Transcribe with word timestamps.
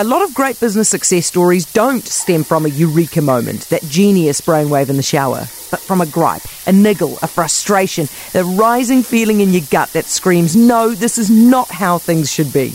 A 0.00 0.04
lot 0.04 0.22
of 0.22 0.32
great 0.32 0.60
business 0.60 0.88
success 0.88 1.26
stories 1.26 1.72
don't 1.72 2.06
stem 2.06 2.44
from 2.44 2.64
a 2.64 2.68
eureka 2.68 3.20
moment, 3.20 3.62
that 3.62 3.82
genius 3.82 4.40
brainwave 4.40 4.90
in 4.90 4.96
the 4.96 5.02
shower, 5.02 5.40
but 5.72 5.80
from 5.80 6.00
a 6.00 6.06
gripe, 6.06 6.42
a 6.68 6.72
niggle, 6.72 7.18
a 7.20 7.26
frustration, 7.26 8.06
a 8.32 8.44
rising 8.44 9.02
feeling 9.02 9.40
in 9.40 9.48
your 9.48 9.64
gut 9.72 9.88
that 9.94 10.04
screams, 10.04 10.54
no, 10.54 10.94
this 10.94 11.18
is 11.18 11.30
not 11.30 11.66
how 11.66 11.98
things 11.98 12.30
should 12.32 12.52
be. 12.52 12.74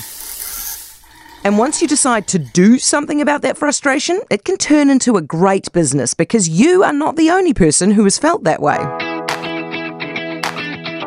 And 1.46 1.58
once 1.58 1.82
you 1.82 1.88
decide 1.88 2.28
to 2.28 2.40
do 2.40 2.78
something 2.78 3.22
about 3.22 3.42
that 3.44 3.58
frustration, 3.58 4.20
it 4.30 4.44
can 4.44 4.58
turn 4.58 4.90
into 4.90 5.16
a 5.16 5.22
great 5.22 5.72
business 5.72 6.14
because 6.14 6.50
you 6.50 6.84
are 6.84 6.92
not 6.92 7.16
the 7.16 7.30
only 7.30 7.54
person 7.54 7.92
who 7.92 8.04
has 8.04 8.18
felt 8.18 8.44
that 8.44 8.62
way. 8.62 9.03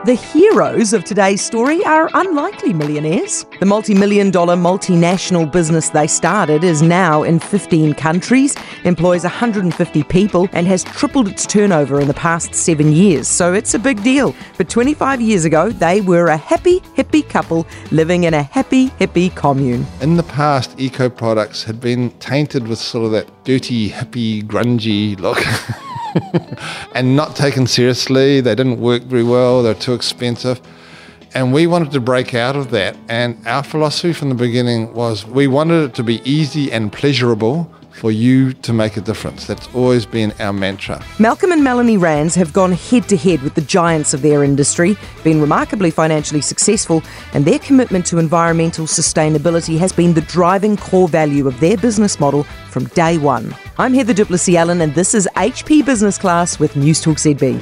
The 0.06 0.14
heroes 0.14 0.92
of 0.92 1.02
today's 1.02 1.44
story 1.44 1.84
are 1.84 2.08
unlikely 2.14 2.72
millionaires. 2.72 3.44
The 3.58 3.66
multi 3.66 3.92
million 3.92 4.30
dollar 4.30 4.54
multinational 4.54 5.50
business 5.50 5.88
they 5.88 6.06
started 6.06 6.62
is 6.62 6.80
now 6.80 7.24
in 7.24 7.40
15 7.40 7.92
countries, 7.94 8.54
employs 8.84 9.24
150 9.24 10.04
people, 10.04 10.48
and 10.52 10.64
has 10.68 10.84
tripled 10.84 11.26
its 11.26 11.44
turnover 11.44 12.00
in 12.00 12.06
the 12.06 12.14
past 12.14 12.54
seven 12.54 12.92
years. 12.92 13.26
So 13.26 13.52
it's 13.52 13.74
a 13.74 13.80
big 13.80 14.00
deal. 14.04 14.32
But 14.56 14.68
25 14.68 15.20
years 15.20 15.44
ago, 15.44 15.70
they 15.70 16.02
were 16.02 16.28
a 16.28 16.36
happy, 16.36 16.78
hippie 16.96 17.28
couple 17.28 17.66
living 17.90 18.22
in 18.22 18.32
a 18.32 18.44
happy, 18.44 18.90
hippie 18.90 19.34
commune. 19.34 19.84
In 20.00 20.16
the 20.16 20.22
past, 20.22 20.78
eco 20.78 21.08
products 21.08 21.64
had 21.64 21.80
been 21.80 22.10
tainted 22.20 22.68
with 22.68 22.78
sort 22.78 23.06
of 23.06 23.10
that 23.10 23.28
dirty, 23.42 23.90
hippie, 23.90 24.44
grungy 24.44 25.18
look. 25.18 25.42
and 26.94 27.16
not 27.16 27.36
taken 27.36 27.66
seriously. 27.66 28.40
They 28.40 28.54
didn't 28.54 28.80
work 28.80 29.02
very 29.02 29.24
well, 29.24 29.62
they're 29.62 29.74
too 29.74 29.94
expensive. 29.94 30.60
And 31.34 31.52
we 31.52 31.66
wanted 31.66 31.92
to 31.92 32.00
break 32.00 32.34
out 32.34 32.56
of 32.56 32.70
that. 32.70 32.96
And 33.08 33.36
our 33.46 33.62
philosophy 33.62 34.12
from 34.12 34.30
the 34.30 34.34
beginning 34.34 34.94
was 34.94 35.26
we 35.26 35.46
wanted 35.46 35.90
it 35.90 35.94
to 35.96 36.02
be 36.02 36.22
easy 36.24 36.72
and 36.72 36.92
pleasurable 36.92 37.70
for 37.96 38.10
you 38.12 38.52
to 38.52 38.72
make 38.72 38.96
a 38.96 39.00
difference. 39.00 39.46
That's 39.46 39.66
always 39.74 40.06
been 40.06 40.32
our 40.38 40.52
mantra. 40.52 41.02
Malcolm 41.18 41.50
and 41.50 41.64
Melanie 41.64 41.96
Rands 41.96 42.34
have 42.34 42.52
gone 42.52 42.72
head 42.72 43.08
to 43.08 43.16
head 43.16 43.42
with 43.42 43.54
the 43.54 43.62
giants 43.62 44.12
of 44.12 44.22
their 44.22 44.44
industry, 44.44 44.96
been 45.24 45.40
remarkably 45.40 45.90
financially 45.90 46.42
successful, 46.42 47.02
and 47.32 47.44
their 47.44 47.58
commitment 47.58 48.06
to 48.06 48.18
environmental 48.18 48.86
sustainability 48.86 49.78
has 49.78 49.92
been 49.92 50.14
the 50.14 50.20
driving 50.22 50.76
core 50.76 51.08
value 51.08 51.48
of 51.48 51.58
their 51.60 51.76
business 51.76 52.20
model 52.20 52.44
from 52.70 52.84
day 52.88 53.16
one. 53.16 53.54
I'm 53.78 53.92
Heather 53.92 54.14
du 54.14 54.24
Plessis-Allen, 54.24 54.80
and 54.80 54.94
this 54.94 55.12
is 55.14 55.28
HP 55.36 55.84
Business 55.84 56.16
Class 56.16 56.58
with 56.58 56.72
Newstalk 56.76 57.18
ZB. 57.18 57.60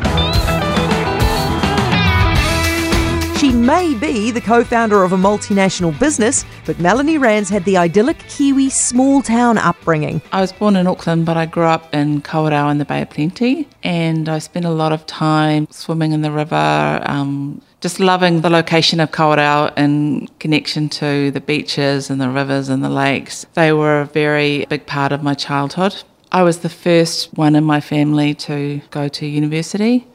She 3.40 3.50
may 3.50 3.94
be 3.94 4.30
the 4.30 4.40
co 4.40 4.62
founder 4.62 5.02
of 5.02 5.12
a 5.12 5.16
multinational 5.16 5.98
business, 5.98 6.44
but 6.66 6.78
Melanie 6.78 7.18
Rands 7.18 7.50
had 7.50 7.64
the 7.64 7.76
idyllic 7.76 8.18
Kiwi 8.28 8.70
small 8.70 9.22
town 9.22 9.58
upbringing. 9.58 10.22
I 10.30 10.40
was 10.40 10.52
born 10.52 10.76
in 10.76 10.86
Auckland, 10.86 11.26
but 11.26 11.36
I 11.36 11.46
grew 11.46 11.66
up 11.66 11.92
in 11.92 12.22
Kawerau 12.22 12.70
in 12.70 12.78
the 12.78 12.84
Bay 12.84 13.02
of 13.02 13.10
Plenty, 13.10 13.66
and 13.82 14.28
I 14.28 14.38
spent 14.38 14.66
a 14.66 14.70
lot 14.70 14.92
of 14.92 15.04
time 15.06 15.66
swimming 15.72 16.12
in 16.12 16.22
the 16.22 16.30
river. 16.30 17.02
Um, 17.06 17.60
just 17.84 18.00
loving 18.00 18.40
the 18.40 18.48
location 18.48 18.98
of 18.98 19.10
Kawerau 19.10 19.70
in 19.76 20.26
connection 20.38 20.88
to 20.88 21.30
the 21.30 21.40
beaches 21.42 22.08
and 22.08 22.18
the 22.18 22.30
rivers 22.30 22.70
and 22.70 22.82
the 22.82 22.88
lakes. 22.88 23.44
They 23.52 23.74
were 23.74 24.00
a 24.00 24.06
very 24.06 24.64
big 24.70 24.86
part 24.86 25.12
of 25.12 25.22
my 25.22 25.34
childhood. 25.34 26.02
I 26.32 26.44
was 26.44 26.60
the 26.60 26.70
first 26.70 27.36
one 27.36 27.54
in 27.54 27.62
my 27.62 27.82
family 27.82 28.32
to 28.48 28.80
go 28.90 29.08
to 29.08 29.26
university, 29.26 30.06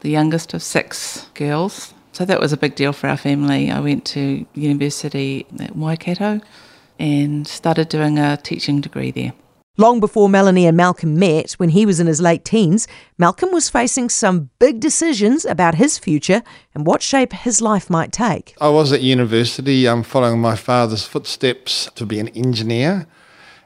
the 0.00 0.10
youngest 0.10 0.52
of 0.52 0.62
six 0.62 1.26
girls. 1.32 1.94
So 2.12 2.26
that 2.26 2.40
was 2.40 2.52
a 2.52 2.58
big 2.58 2.74
deal 2.74 2.92
for 2.92 3.08
our 3.08 3.16
family. 3.16 3.70
I 3.70 3.80
went 3.80 4.04
to 4.16 4.44
university 4.52 5.46
at 5.58 5.74
Waikato 5.74 6.42
and 6.98 7.48
started 7.48 7.88
doing 7.88 8.18
a 8.18 8.36
teaching 8.36 8.82
degree 8.82 9.12
there. 9.12 9.32
Long 9.76 9.98
before 9.98 10.28
Melanie 10.28 10.66
and 10.66 10.76
Malcolm 10.76 11.18
met, 11.18 11.54
when 11.54 11.70
he 11.70 11.84
was 11.84 11.98
in 11.98 12.06
his 12.06 12.20
late 12.20 12.44
teens, 12.44 12.86
Malcolm 13.18 13.50
was 13.50 13.68
facing 13.68 14.08
some 14.08 14.50
big 14.60 14.78
decisions 14.78 15.44
about 15.44 15.74
his 15.74 15.98
future 15.98 16.42
and 16.76 16.86
what 16.86 17.02
shape 17.02 17.32
his 17.32 17.60
life 17.60 17.90
might 17.90 18.12
take. 18.12 18.54
I 18.60 18.68
was 18.68 18.92
at 18.92 19.02
university 19.02 19.88
um, 19.88 20.04
following 20.04 20.40
my 20.40 20.54
father's 20.54 21.04
footsteps 21.04 21.90
to 21.96 22.06
be 22.06 22.20
an 22.20 22.28
engineer. 22.28 23.08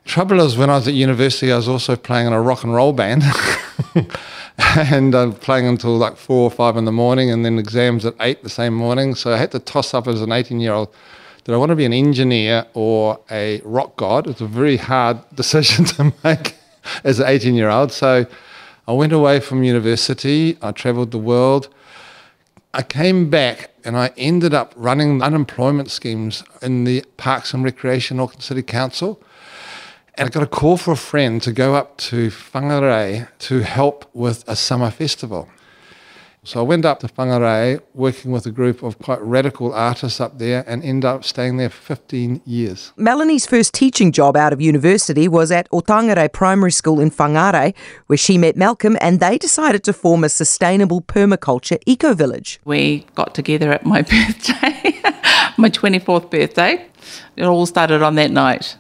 Trouble 0.06 0.40
is, 0.40 0.56
when 0.56 0.70
I 0.70 0.76
was 0.76 0.88
at 0.88 0.94
university, 0.94 1.52
I 1.52 1.56
was 1.56 1.68
also 1.68 1.94
playing 1.94 2.28
in 2.28 2.32
a 2.32 2.40
rock 2.40 2.64
and 2.64 2.72
roll 2.72 2.94
band. 2.94 3.22
and 4.58 5.14
I'm 5.14 5.34
playing 5.34 5.66
until 5.66 5.94
like 5.94 6.16
four 6.16 6.44
or 6.44 6.50
five 6.50 6.78
in 6.78 6.86
the 6.86 6.92
morning, 6.92 7.30
and 7.30 7.44
then 7.44 7.58
exams 7.58 8.06
at 8.06 8.14
eight 8.18 8.42
the 8.42 8.48
same 8.48 8.72
morning. 8.72 9.14
So 9.14 9.34
I 9.34 9.36
had 9.36 9.50
to 9.50 9.58
toss 9.58 9.92
up 9.92 10.08
as 10.08 10.22
an 10.22 10.32
18 10.32 10.58
year 10.58 10.72
old. 10.72 10.88
Did 11.48 11.54
I 11.54 11.56
want 11.56 11.70
to 11.70 11.76
be 11.76 11.86
an 11.86 11.94
engineer 11.94 12.66
or 12.74 13.20
a 13.30 13.62
rock 13.64 13.96
god? 13.96 14.26
It's 14.26 14.42
a 14.42 14.46
very 14.46 14.76
hard 14.76 15.18
decision 15.34 15.86
to 15.86 16.12
make 16.22 16.56
as 17.04 17.20
an 17.20 17.26
18 17.26 17.54
year 17.54 17.70
old. 17.70 17.90
So 17.90 18.26
I 18.86 18.92
went 18.92 19.14
away 19.14 19.40
from 19.40 19.62
university. 19.62 20.58
I 20.60 20.72
traveled 20.72 21.10
the 21.10 21.18
world. 21.18 21.70
I 22.74 22.82
came 22.82 23.30
back 23.30 23.70
and 23.82 23.96
I 23.96 24.10
ended 24.18 24.52
up 24.52 24.74
running 24.76 25.22
unemployment 25.22 25.90
schemes 25.90 26.44
in 26.60 26.84
the 26.84 27.02
Parks 27.16 27.54
and 27.54 27.64
Recreation 27.64 28.20
Auckland 28.20 28.42
City 28.42 28.62
Council. 28.62 29.18
And 30.16 30.26
I 30.26 30.30
got 30.30 30.42
a 30.42 30.46
call 30.46 30.76
for 30.76 30.92
a 30.92 30.98
friend 30.98 31.40
to 31.40 31.50
go 31.50 31.74
up 31.74 31.96
to 32.08 32.28
Whangarei 32.28 33.26
to 33.38 33.60
help 33.60 34.04
with 34.12 34.44
a 34.46 34.54
summer 34.54 34.90
festival. 34.90 35.48
So 36.48 36.60
I 36.60 36.62
went 36.62 36.86
up 36.86 37.00
to 37.00 37.08
Whangarei, 37.08 37.78
working 37.92 38.30
with 38.30 38.46
a 38.46 38.50
group 38.50 38.82
of 38.82 38.98
quite 38.98 39.20
radical 39.20 39.74
artists 39.74 40.18
up 40.18 40.38
there, 40.38 40.64
and 40.66 40.82
ended 40.82 41.04
up 41.04 41.22
staying 41.22 41.58
there 41.58 41.68
for 41.68 41.82
15 41.82 42.40
years. 42.46 42.90
Melanie's 42.96 43.44
first 43.44 43.74
teaching 43.74 44.12
job 44.12 44.34
out 44.34 44.54
of 44.54 44.58
university 44.58 45.28
was 45.28 45.52
at 45.52 45.70
Otangarei 45.72 46.32
Primary 46.32 46.72
School 46.72 47.00
in 47.00 47.10
Whangarei, 47.10 47.74
where 48.06 48.16
she 48.16 48.38
met 48.38 48.56
Malcolm, 48.56 48.96
and 49.02 49.20
they 49.20 49.36
decided 49.36 49.84
to 49.84 49.92
form 49.92 50.24
a 50.24 50.30
sustainable 50.30 51.02
permaculture 51.02 51.78
eco 51.84 52.14
village. 52.14 52.60
We 52.64 53.04
got 53.14 53.34
together 53.34 53.70
at 53.70 53.84
my 53.84 54.00
birthday, 54.14 55.02
my 55.58 55.68
24th 55.68 56.30
birthday. 56.30 56.86
It 57.36 57.44
all 57.44 57.66
started 57.66 58.02
on 58.02 58.14
that 58.14 58.30
night 58.30 58.78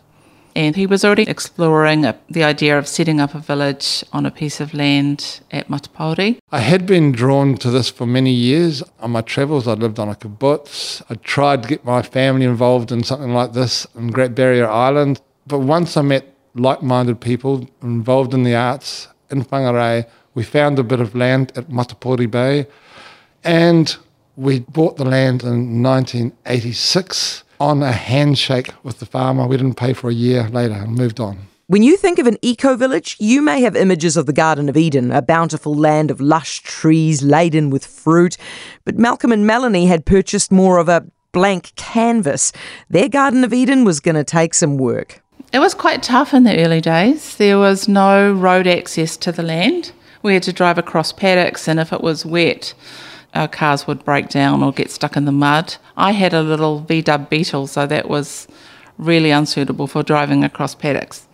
and 0.54 0.76
he 0.76 0.86
was 0.86 1.04
already 1.04 1.22
exploring 1.22 2.04
a, 2.04 2.18
the 2.28 2.44
idea 2.44 2.78
of 2.78 2.86
setting 2.86 3.20
up 3.20 3.34
a 3.34 3.38
village 3.38 4.04
on 4.12 4.26
a 4.26 4.30
piece 4.30 4.60
of 4.60 4.74
land 4.74 5.40
at 5.50 5.68
Matapouri. 5.68 6.38
I 6.50 6.60
had 6.60 6.86
been 6.86 7.12
drawn 7.12 7.56
to 7.58 7.70
this 7.70 7.90
for 7.90 8.06
many 8.06 8.32
years. 8.32 8.82
On 9.00 9.10
my 9.10 9.20
travels, 9.20 9.66
I 9.68 9.74
lived 9.74 9.98
on 9.98 10.08
a 10.08 10.14
kibbutz. 10.14 11.02
I 11.10 11.14
tried 11.14 11.62
to 11.62 11.68
get 11.68 11.84
my 11.84 12.02
family 12.02 12.44
involved 12.44 12.92
in 12.92 13.04
something 13.04 13.32
like 13.32 13.52
this 13.52 13.86
in 13.94 14.08
Great 14.08 14.34
Barrier 14.34 14.68
Island, 14.68 15.20
but 15.46 15.58
once 15.60 15.96
I 15.96 16.02
met 16.02 16.34
like-minded 16.54 17.20
people 17.20 17.68
involved 17.82 18.34
in 18.34 18.42
the 18.42 18.54
arts 18.54 19.08
in 19.30 19.44
Whangarei, 19.44 20.06
we 20.34 20.42
found 20.42 20.78
a 20.78 20.82
bit 20.82 21.00
of 21.00 21.14
land 21.14 21.52
at 21.56 21.68
Matapouri 21.68 22.30
Bay, 22.30 22.66
and 23.44 23.96
we 24.36 24.60
bought 24.60 24.96
the 24.96 25.04
land 25.04 25.42
in 25.42 25.82
1986 25.82 27.44
on 27.60 27.82
a 27.82 27.92
handshake 27.92 28.72
with 28.82 28.98
the 28.98 29.06
farmer. 29.06 29.46
We 29.46 29.56
didn't 29.56 29.74
pay 29.74 29.92
for 29.92 30.10
a 30.10 30.14
year 30.14 30.48
later 30.48 30.74
and 30.74 30.94
moved 30.94 31.20
on. 31.20 31.48
When 31.66 31.82
you 31.82 31.98
think 31.98 32.18
of 32.18 32.26
an 32.26 32.38
eco 32.40 32.76
village, 32.76 33.14
you 33.18 33.42
may 33.42 33.60
have 33.60 33.76
images 33.76 34.16
of 34.16 34.24
the 34.24 34.32
Garden 34.32 34.70
of 34.70 34.76
Eden, 34.76 35.12
a 35.12 35.20
bountiful 35.20 35.74
land 35.74 36.10
of 36.10 36.18
lush 36.18 36.60
trees 36.60 37.22
laden 37.22 37.68
with 37.68 37.84
fruit. 37.84 38.38
But 38.84 38.98
Malcolm 38.98 39.32
and 39.32 39.46
Melanie 39.46 39.86
had 39.86 40.06
purchased 40.06 40.50
more 40.50 40.78
of 40.78 40.88
a 40.88 41.04
blank 41.32 41.72
canvas. 41.76 42.52
Their 42.88 43.10
Garden 43.10 43.44
of 43.44 43.52
Eden 43.52 43.84
was 43.84 44.00
going 44.00 44.14
to 44.14 44.24
take 44.24 44.54
some 44.54 44.78
work. 44.78 45.20
It 45.52 45.58
was 45.58 45.74
quite 45.74 46.02
tough 46.02 46.32
in 46.32 46.44
the 46.44 46.58
early 46.64 46.80
days. 46.80 47.36
There 47.36 47.58
was 47.58 47.86
no 47.86 48.32
road 48.32 48.66
access 48.66 49.16
to 49.18 49.30
the 49.30 49.42
land. 49.42 49.92
We 50.22 50.34
had 50.34 50.42
to 50.44 50.52
drive 50.52 50.78
across 50.78 51.12
paddocks, 51.12 51.68
and 51.68 51.78
if 51.78 51.92
it 51.92 52.00
was 52.00 52.24
wet, 52.24 52.74
our 53.34 53.48
cars 53.48 53.86
would 53.86 54.04
break 54.04 54.28
down 54.28 54.62
or 54.62 54.72
get 54.72 54.90
stuck 54.90 55.16
in 55.16 55.24
the 55.24 55.32
mud. 55.32 55.76
I 55.96 56.12
had 56.12 56.32
a 56.32 56.42
little 56.42 56.82
VW 56.82 57.28
Beetle, 57.28 57.66
so 57.66 57.86
that 57.86 58.08
was 58.08 58.48
really 58.96 59.30
unsuitable 59.30 59.86
for 59.86 60.02
driving 60.02 60.44
across 60.44 60.74
paddocks. 60.74 61.26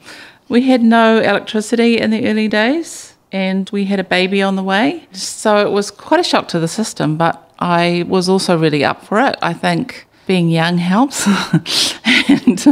We 0.48 0.62
had 0.62 0.82
no 0.82 1.18
electricity 1.18 1.98
in 1.98 2.10
the 2.10 2.28
early 2.28 2.48
days, 2.48 3.14
and 3.32 3.68
we 3.70 3.86
had 3.86 3.98
a 3.98 4.04
baby 4.04 4.42
on 4.42 4.56
the 4.56 4.62
way. 4.62 5.06
So 5.12 5.66
it 5.66 5.70
was 5.70 5.90
quite 5.90 6.20
a 6.20 6.24
shock 6.24 6.48
to 6.48 6.58
the 6.58 6.68
system, 6.68 7.16
but 7.16 7.52
I 7.58 8.04
was 8.08 8.28
also 8.28 8.58
really 8.58 8.84
up 8.84 9.02
for 9.04 9.20
it. 9.20 9.36
I 9.40 9.54
think 9.54 10.06
being 10.26 10.50
young 10.50 10.78
helps, 10.78 11.26
and, 12.28 12.64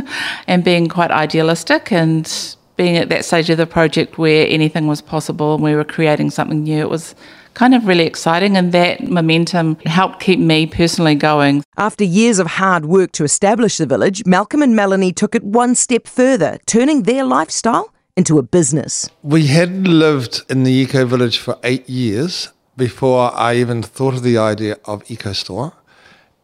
and 0.47 0.65
being 0.65 0.89
quite 0.89 1.11
idealistic 1.11 1.93
and 1.93 2.57
being 2.77 2.97
at 2.97 3.09
that 3.11 3.25
stage 3.25 3.51
of 3.51 3.59
the 3.59 3.67
project 3.67 4.19
where 4.19 4.47
anything 4.49 4.87
was 4.87 5.03
possible 5.03 5.55
and 5.55 5.63
we 5.63 5.75
were 5.75 5.85
creating 5.85 6.31
something 6.31 6.63
new. 6.63 6.81
It 6.81 6.91
was 6.91 7.15
kind 7.55 7.75
of 7.75 7.87
really 7.87 8.07
exciting, 8.07 8.57
and 8.57 8.73
that 8.73 9.09
momentum 9.09 9.77
helped 9.87 10.21
keep 10.21 10.39
me 10.39 10.67
personally 10.67 11.15
going. 11.15 11.63
After 11.77 12.05
years 12.05 12.39
of 12.39 12.47
hard 12.47 12.87
work 12.87 13.13
to 13.13 13.25
establish 13.25 13.77
the 13.79 13.87
village, 13.87 14.25
Malcolm 14.27 14.63
and 14.63 14.77
Melanie 14.77 15.13
took 15.13 15.35
it 15.35 15.45
one 15.45 15.75
step 15.75 16.07
further, 16.07 16.59
turning 16.67 17.03
their 17.03 17.25
lifestyle 17.25 17.93
into 18.17 18.39
a 18.39 18.43
business. 18.43 19.09
We 19.23 19.47
had 19.47 19.87
lived 19.87 20.43
in 20.51 20.65
the 20.65 20.73
eco 20.73 21.07
village 21.07 21.39
for 21.39 21.59
eight 21.63 21.89
years 21.89 22.49
before 22.77 23.33
I 23.35 23.57
even 23.57 23.83
thought 23.83 24.15
of 24.15 24.23
the 24.23 24.39
idea 24.39 24.79
of 24.85 25.11
eco 25.11 25.33
store. 25.33 25.73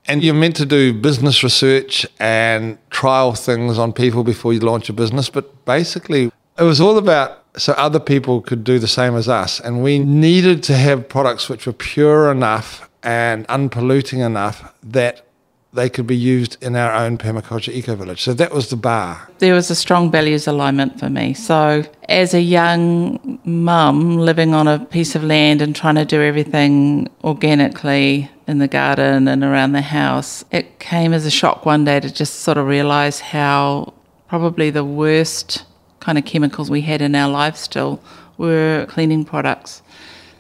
And 0.07 0.25
you're 0.25 0.35
meant 0.35 0.57
to 0.57 0.65
do 0.65 0.95
business 0.95 1.43
research 1.43 2.07
and 2.19 2.79
trial 2.89 3.35
things 3.35 3.79
on 3.79 3.93
people 3.93 4.25
before 4.25 4.55
you 4.55 4.61
launch 4.61 4.89
a 4.89 4.95
business. 4.95 5.29
But 5.29 5.67
basically, 5.67 6.31
it 6.59 6.63
was 6.63 6.81
all 6.81 6.97
about 6.97 7.48
so 7.59 7.73
other 7.75 8.01
people 8.01 8.41
could 8.41 8.65
do 8.65 8.79
the 8.79 8.89
same 8.89 9.15
as 9.17 9.29
us. 9.29 9.61
And 9.61 9.83
we 9.83 9.99
needed 9.99 10.63
to 10.65 10.77
have 10.77 11.09
products 11.09 11.49
which 11.49 11.67
were 11.67 11.73
pure 11.73 12.31
enough 12.31 12.89
and 13.03 13.47
unpolluting 13.49 14.21
enough 14.21 14.75
that 14.83 15.25
they 15.73 15.89
could 15.91 16.07
be 16.07 16.17
used 16.17 16.57
in 16.63 16.75
our 16.77 16.93
own 16.95 17.19
permaculture 17.19 17.73
eco 17.73 17.95
village. 17.95 18.23
So 18.23 18.33
that 18.35 18.53
was 18.53 18.71
the 18.71 18.77
bar. 18.77 19.29
There 19.39 19.55
was 19.55 19.71
a 19.71 19.75
strong 19.75 20.11
values 20.11 20.47
alignment 20.47 20.99
for 20.99 21.11
me. 21.11 21.35
So, 21.35 21.85
as 22.09 22.33
a 22.33 22.41
young 22.41 23.39
mum 23.45 24.17
living 24.17 24.55
on 24.55 24.67
a 24.67 24.79
piece 24.79 25.15
of 25.15 25.23
land 25.23 25.61
and 25.61 25.77
trying 25.77 25.97
to 25.97 26.07
do 26.07 26.23
everything 26.23 27.11
organically 27.23 28.31
in 28.47 28.59
the 28.59 28.69
garden 28.69 29.29
and 29.29 29.45
around 29.45 29.73
the 29.73 29.83
house, 29.83 30.43
it 30.51 30.79
came 30.79 31.13
as 31.13 31.27
a 31.27 31.31
shock 31.31 31.67
one 31.67 31.85
day 31.85 32.01
to 32.01 32.11
just 32.11 32.41
sort 32.41 32.57
of 32.57 32.67
realize 32.67 33.21
how 33.21 33.93
probably 34.29 34.71
the 34.71 34.85
worst 34.85 35.65
kind 36.01 36.19
of 36.19 36.25
chemicals 36.25 36.71
we 36.71 36.83
had 36.83 37.03
in 37.03 37.15
our 37.15 37.31
life 37.31 37.57
still 37.57 38.01
were 38.37 38.87
cleaning 38.89 39.25
products. 39.25 39.83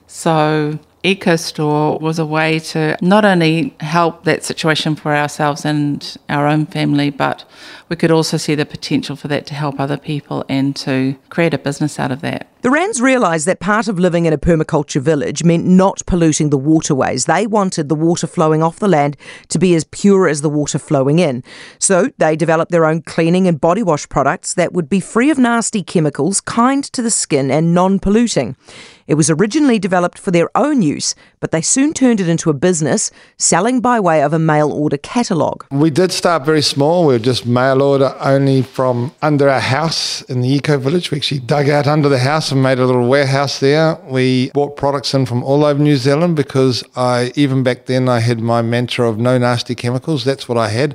So, 0.06 0.78
EcoStore 1.14 2.00
was 2.02 2.18
a 2.18 2.26
way 2.26 2.58
to 2.58 2.94
not 3.00 3.24
only 3.24 3.74
help 3.80 4.24
that 4.24 4.44
situation 4.44 4.94
for 4.94 5.14
ourselves 5.14 5.64
and 5.64 6.18
our 6.28 6.46
own 6.46 6.66
family, 6.66 7.08
but 7.08 7.46
we 7.88 7.96
could 7.96 8.10
also 8.10 8.36
see 8.36 8.54
the 8.54 8.66
potential 8.66 9.16
for 9.16 9.26
that 9.28 9.46
to 9.46 9.54
help 9.54 9.80
other 9.80 9.96
people 9.96 10.44
and 10.50 10.76
to 10.76 11.16
create 11.30 11.54
a 11.54 11.58
business 11.58 11.98
out 11.98 12.12
of 12.12 12.20
that. 12.20 12.46
The 12.60 12.70
Rands 12.70 13.00
realised 13.00 13.46
that 13.46 13.60
part 13.60 13.88
of 13.88 13.98
living 13.98 14.26
in 14.26 14.32
a 14.34 14.38
permaculture 14.38 15.00
village 15.00 15.44
meant 15.44 15.64
not 15.64 16.04
polluting 16.04 16.50
the 16.50 16.58
waterways. 16.58 17.24
They 17.24 17.46
wanted 17.46 17.88
the 17.88 17.94
water 17.94 18.26
flowing 18.26 18.62
off 18.62 18.80
the 18.80 18.88
land 18.88 19.16
to 19.48 19.58
be 19.58 19.74
as 19.76 19.84
pure 19.84 20.28
as 20.28 20.42
the 20.42 20.50
water 20.50 20.78
flowing 20.78 21.20
in. 21.20 21.42
So 21.78 22.10
they 22.18 22.36
developed 22.36 22.72
their 22.72 22.84
own 22.84 23.00
cleaning 23.02 23.46
and 23.46 23.60
body 23.60 23.82
wash 23.82 24.08
products 24.08 24.52
that 24.54 24.72
would 24.74 24.90
be 24.90 25.00
free 25.00 25.30
of 25.30 25.38
nasty 25.38 25.82
chemicals, 25.82 26.40
kind 26.42 26.84
to 26.84 27.00
the 27.00 27.12
skin, 27.12 27.50
and 27.50 27.72
non 27.72 27.98
polluting. 27.98 28.56
It 29.08 29.14
was 29.14 29.30
originally 29.30 29.78
developed 29.78 30.18
for 30.18 30.30
their 30.30 30.50
own 30.54 30.82
use, 30.82 31.14
but 31.40 31.50
they 31.50 31.62
soon 31.62 31.94
turned 31.94 32.20
it 32.20 32.28
into 32.28 32.50
a 32.50 32.54
business, 32.54 33.10
selling 33.38 33.80
by 33.80 33.98
way 33.98 34.22
of 34.22 34.34
a 34.34 34.38
mail 34.38 34.70
order 34.70 34.98
catalogue. 34.98 35.64
We 35.70 35.88
did 35.88 36.12
start 36.12 36.44
very 36.44 36.60
small. 36.60 37.06
We 37.06 37.14
were 37.14 37.18
just 37.18 37.46
mail 37.46 37.80
order 37.80 38.14
only 38.20 38.60
from 38.60 39.14
under 39.22 39.48
our 39.48 39.60
house 39.60 40.20
in 40.22 40.42
the 40.42 40.48
eco 40.48 40.76
village. 40.76 41.10
We 41.10 41.16
actually 41.16 41.40
dug 41.40 41.70
out 41.70 41.86
under 41.86 42.10
the 42.10 42.18
house 42.18 42.52
and 42.52 42.62
made 42.62 42.78
a 42.78 42.84
little 42.84 43.08
warehouse 43.08 43.60
there. 43.60 43.98
We 44.04 44.50
bought 44.50 44.76
products 44.76 45.14
in 45.14 45.24
from 45.24 45.42
all 45.42 45.64
over 45.64 45.82
New 45.82 45.96
Zealand 45.96 46.36
because 46.36 46.84
I, 46.94 47.32
even 47.34 47.62
back 47.62 47.86
then, 47.86 48.10
I 48.10 48.20
had 48.20 48.40
my 48.40 48.60
mantra 48.60 49.08
of 49.08 49.16
no 49.16 49.38
nasty 49.38 49.74
chemicals. 49.74 50.22
That's 50.22 50.50
what 50.50 50.58
I 50.58 50.68
had. 50.68 50.94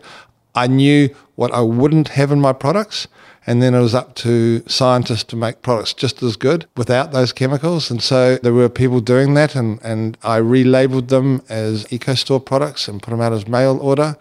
I 0.55 0.67
knew 0.67 1.13
what 1.35 1.51
I 1.51 1.61
wouldn't 1.61 2.09
have 2.09 2.31
in 2.31 2.39
my 2.39 2.53
products. 2.53 3.07
And 3.45 3.61
then 3.61 3.73
it 3.73 3.81
was 3.81 3.94
up 3.94 4.15
to 4.15 4.63
scientists 4.67 5.25
to 5.25 5.35
make 5.35 5.61
products 5.61 5.94
just 5.94 6.23
as 6.23 6.38
good 6.38 6.65
without 6.77 7.11
those 7.11 7.33
chemicals. 7.33 7.91
And 7.91 8.01
so 8.01 8.38
there 8.38 8.53
were 8.53 8.69
people 8.69 9.01
doing 9.01 9.33
that, 9.33 9.53
and, 9.53 9.81
and 9.83 10.17
I 10.23 10.39
relabeled 10.39 11.09
them 11.09 11.41
as 11.50 11.83
EcoStore 11.85 12.45
products 12.45 12.88
and 12.88 13.03
put 13.03 13.11
them 13.11 13.19
out 13.19 13.33
as 13.33 13.45
mail 13.45 13.77
order. 13.81 14.15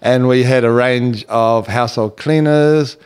And 0.00 0.28
we 0.28 0.44
had 0.44 0.62
a 0.62 0.70
range 0.70 1.24
of 1.24 1.66
household 1.66 2.16
cleaners, 2.16 2.96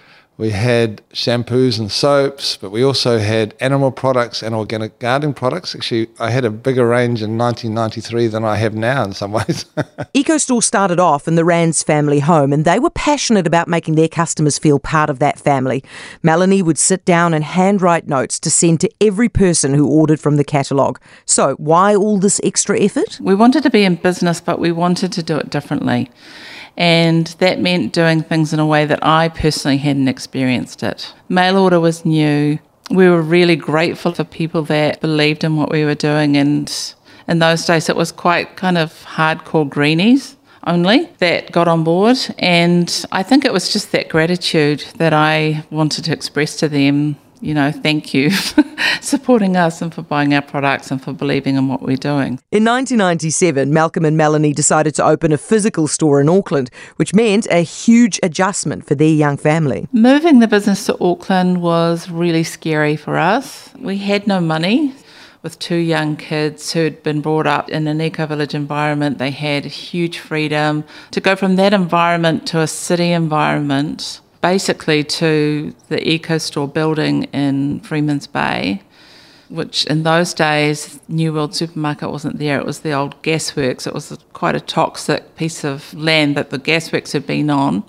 we 0.42 0.50
had 0.50 1.00
shampoos 1.12 1.78
and 1.78 1.88
soaps, 1.92 2.56
but 2.56 2.70
we 2.70 2.82
also 2.82 3.20
had 3.20 3.54
animal 3.60 3.92
products 3.92 4.42
and 4.42 4.56
organic 4.56 4.98
gardening 4.98 5.34
products. 5.34 5.72
Actually, 5.72 6.08
I 6.18 6.30
had 6.30 6.44
a 6.44 6.50
bigger 6.50 6.84
range 6.84 7.22
in 7.22 7.38
1993 7.38 8.26
than 8.26 8.44
I 8.44 8.56
have 8.56 8.74
now 8.74 9.04
in 9.04 9.12
some 9.12 9.30
ways. 9.38 9.66
EcoStore 10.16 10.64
started 10.64 10.98
off 10.98 11.28
in 11.28 11.36
the 11.36 11.44
Rands 11.44 11.84
family 11.84 12.18
home, 12.18 12.52
and 12.52 12.64
they 12.64 12.80
were 12.80 12.90
passionate 12.90 13.46
about 13.46 13.68
making 13.68 13.94
their 13.94 14.08
customers 14.08 14.58
feel 14.58 14.80
part 14.80 15.10
of 15.10 15.20
that 15.20 15.38
family. 15.38 15.84
Melanie 16.24 16.60
would 16.60 16.76
sit 16.76 17.04
down 17.04 17.34
and 17.34 17.44
handwrite 17.44 18.08
notes 18.08 18.40
to 18.40 18.50
send 18.50 18.80
to 18.80 18.90
every 19.00 19.28
person 19.28 19.74
who 19.74 19.88
ordered 19.88 20.18
from 20.18 20.38
the 20.38 20.44
catalogue. 20.44 21.00
So, 21.24 21.54
why 21.54 21.94
all 21.94 22.18
this 22.18 22.40
extra 22.42 22.80
effort? 22.80 23.20
We 23.22 23.36
wanted 23.36 23.62
to 23.62 23.70
be 23.70 23.84
in 23.84 23.94
business, 23.94 24.40
but 24.40 24.58
we 24.58 24.72
wanted 24.72 25.12
to 25.12 25.22
do 25.22 25.36
it 25.36 25.50
differently. 25.50 26.10
And 26.76 27.26
that 27.38 27.60
meant 27.60 27.92
doing 27.92 28.22
things 28.22 28.52
in 28.52 28.58
a 28.58 28.66
way 28.66 28.86
that 28.86 29.04
I 29.04 29.28
personally 29.28 29.78
hadn't 29.78 30.08
experienced 30.08 30.82
it. 30.82 31.12
Mail 31.28 31.58
order 31.58 31.80
was 31.80 32.04
new. 32.04 32.58
We 32.90 33.08
were 33.08 33.22
really 33.22 33.56
grateful 33.56 34.12
for 34.12 34.24
people 34.24 34.62
that 34.64 35.00
believed 35.00 35.44
in 35.44 35.56
what 35.56 35.70
we 35.70 35.84
were 35.84 35.94
doing. 35.94 36.36
And 36.36 36.72
in 37.28 37.38
those 37.38 37.64
days, 37.66 37.88
it 37.88 37.96
was 37.96 38.12
quite 38.12 38.56
kind 38.56 38.78
of 38.78 39.04
hardcore 39.04 39.68
greenies 39.68 40.36
only 40.66 41.10
that 41.18 41.50
got 41.52 41.68
on 41.68 41.84
board. 41.84 42.18
And 42.38 43.04
I 43.12 43.22
think 43.22 43.44
it 43.44 43.52
was 43.52 43.72
just 43.72 43.92
that 43.92 44.08
gratitude 44.08 44.84
that 44.96 45.12
I 45.12 45.64
wanted 45.70 46.04
to 46.04 46.12
express 46.12 46.56
to 46.58 46.68
them 46.68 47.16
you 47.42 47.52
know, 47.52 47.72
thank 47.72 48.14
you 48.14 48.30
for 48.30 48.64
supporting 49.00 49.56
us 49.56 49.82
and 49.82 49.92
for 49.92 50.02
buying 50.02 50.32
our 50.32 50.40
products 50.40 50.90
and 50.90 51.02
for 51.02 51.12
believing 51.12 51.56
in 51.56 51.68
what 51.68 51.82
we're 51.82 51.96
doing. 51.96 52.38
In 52.52 52.64
1997, 52.64 53.72
Malcolm 53.72 54.04
and 54.04 54.16
Melanie 54.16 54.52
decided 54.52 54.94
to 54.94 55.04
open 55.04 55.32
a 55.32 55.38
physical 55.38 55.88
store 55.88 56.20
in 56.20 56.28
Auckland, 56.28 56.70
which 56.96 57.12
meant 57.12 57.46
a 57.50 57.62
huge 57.62 58.20
adjustment 58.22 58.86
for 58.86 58.94
their 58.94 59.08
young 59.08 59.36
family. 59.36 59.88
Moving 59.92 60.38
the 60.38 60.46
business 60.46 60.86
to 60.86 60.96
Auckland 61.04 61.60
was 61.60 62.08
really 62.08 62.44
scary 62.44 62.96
for 62.96 63.18
us. 63.18 63.70
We 63.78 63.98
had 63.98 64.26
no 64.26 64.40
money. 64.40 64.94
With 65.42 65.58
two 65.58 65.74
young 65.74 66.16
kids 66.16 66.72
who'd 66.72 67.02
been 67.02 67.20
brought 67.20 67.48
up 67.48 67.68
in 67.68 67.88
an 67.88 68.00
eco 68.00 68.26
village 68.26 68.54
environment, 68.54 69.18
they 69.18 69.32
had 69.32 69.64
huge 69.64 70.20
freedom. 70.20 70.84
To 71.10 71.20
go 71.20 71.34
from 71.34 71.56
that 71.56 71.74
environment 71.74 72.46
to 72.48 72.60
a 72.60 72.68
city 72.68 73.10
environment 73.10 74.20
basically 74.42 75.04
to 75.04 75.74
the 75.88 75.96
EcoStore 75.96 76.72
building 76.74 77.24
in 77.32 77.80
Freeman's 77.80 78.26
Bay, 78.26 78.82
which 79.48 79.86
in 79.86 80.02
those 80.02 80.34
days, 80.34 81.00
New 81.08 81.32
World 81.32 81.54
Supermarket 81.54 82.10
wasn't 82.10 82.38
there. 82.38 82.58
It 82.58 82.66
was 82.66 82.80
the 82.80 82.92
old 82.92 83.22
gasworks. 83.22 83.86
It 83.86 83.94
was 83.94 84.18
quite 84.32 84.56
a 84.56 84.60
toxic 84.60 85.36
piece 85.36 85.64
of 85.64 85.94
land 85.94 86.36
that 86.36 86.50
the 86.50 86.58
gasworks 86.58 87.12
had 87.12 87.26
been 87.26 87.48
on. 87.48 87.84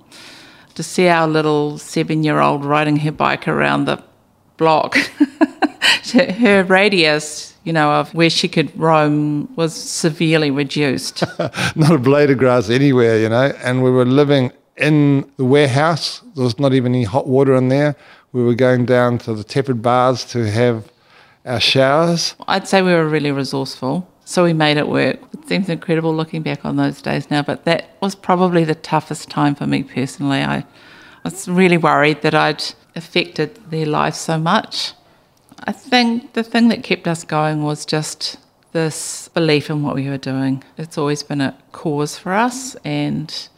To 0.75 0.83
see 0.83 1.07
our 1.07 1.27
little 1.27 1.77
seven 1.77 2.23
year 2.23 2.39
old 2.39 2.65
riding 2.65 2.97
her 2.97 3.11
bike 3.11 3.47
around 3.47 3.85
the 3.85 4.03
block, 4.57 4.95
her 6.13 6.63
radius, 6.63 7.55
you 7.63 7.73
know, 7.73 7.91
of 7.91 8.13
where 8.13 8.29
she 8.29 8.47
could 8.47 8.77
roam 8.77 9.53
was 9.55 9.73
severely 9.75 10.49
reduced. 10.49 11.23
Not 11.75 11.91
a 11.91 11.99
blade 11.99 12.31
of 12.31 12.39
grass 12.39 12.69
anywhere, 12.69 13.19
you 13.19 13.29
know, 13.29 13.53
and 13.63 13.83
we 13.83 13.91
were 13.91 14.05
living 14.05 14.51
in 14.77 15.29
the 15.37 15.45
warehouse. 15.45 16.21
There 16.35 16.43
was 16.43 16.59
not 16.59 16.73
even 16.73 16.93
any 16.93 17.03
hot 17.03 17.27
water 17.27 17.55
in 17.55 17.69
there. 17.69 17.95
We 18.31 18.43
were 18.43 18.55
going 18.55 18.85
down 18.85 19.19
to 19.19 19.33
the 19.33 19.43
Tepid 19.43 19.81
Baths 19.81 20.25
to 20.31 20.49
have 20.49 20.91
our 21.45 21.59
showers. 21.59 22.35
I'd 22.47 22.67
say 22.67 22.81
we 22.81 22.93
were 22.93 23.07
really 23.07 23.31
resourceful. 23.31 24.07
So 24.25 24.45
we 24.45 24.53
made 24.53 24.77
it 24.77 24.87
work. 24.87 25.19
It 25.33 25.47
seems 25.47 25.67
incredible 25.69 26.15
looking 26.15 26.41
back 26.41 26.63
on 26.63 26.77
those 26.77 27.01
days 27.01 27.29
now, 27.29 27.41
but 27.41 27.65
that 27.65 27.97
was 28.01 28.15
probably 28.15 28.63
the 28.63 28.75
toughest 28.75 29.29
time 29.29 29.53
for 29.53 29.67
me 29.67 29.83
personally. 29.83 30.41
I 30.41 30.65
was 31.23 31.47
really 31.47 31.77
worried 31.77 32.21
that 32.21 32.33
I'd 32.33 32.63
affected 32.95 33.59
their 33.69 33.85
life 33.85 34.15
so 34.15 34.37
much. 34.37 34.93
I 35.65 35.73
think 35.73 36.33
the 36.33 36.43
thing 36.43 36.69
that 36.69 36.83
kept 36.83 37.07
us 37.07 37.23
going 37.23 37.63
was 37.63 37.85
just 37.85 38.37
this 38.71 39.27
belief 39.29 39.69
in 39.69 39.83
what 39.83 39.95
we 39.95 40.09
were 40.09 40.17
doing. 40.17 40.63
It's 40.77 40.97
always 40.97 41.21
been 41.21 41.41
a 41.41 41.57
cause 41.73 42.17
for 42.17 42.33
us, 42.33 42.75
and 42.83 43.49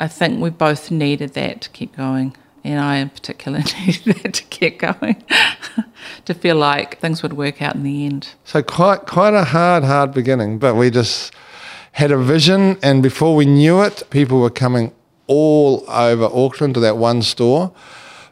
I 0.00 0.08
think 0.08 0.40
we 0.40 0.48
both 0.48 0.90
needed 0.90 1.34
that 1.34 1.60
to 1.60 1.70
keep 1.70 1.94
going. 1.94 2.34
And 2.64 2.80
I, 2.80 2.96
in 2.96 3.10
particular, 3.10 3.58
needed 3.86 4.16
that 4.22 4.34
to 4.34 4.44
keep 4.44 4.78
going, 4.78 5.22
to 6.24 6.34
feel 6.34 6.56
like 6.56 6.98
things 6.98 7.22
would 7.22 7.34
work 7.34 7.62
out 7.62 7.74
in 7.74 7.84
the 7.84 8.06
end. 8.06 8.30
So 8.44 8.62
quite 8.62 9.06
quite 9.06 9.34
a 9.34 9.44
hard, 9.44 9.84
hard 9.84 10.12
beginning, 10.12 10.58
but 10.58 10.74
we 10.74 10.90
just 10.90 11.34
had 11.92 12.10
a 12.10 12.18
vision, 12.18 12.78
and 12.82 13.02
before 13.02 13.34
we 13.34 13.46
knew 13.46 13.82
it, 13.82 14.02
people 14.10 14.40
were 14.40 14.50
coming 14.50 14.92
all 15.26 15.84
over 15.88 16.24
Auckland 16.24 16.74
to 16.74 16.80
that 16.80 16.96
one 16.96 17.22
store. 17.22 17.72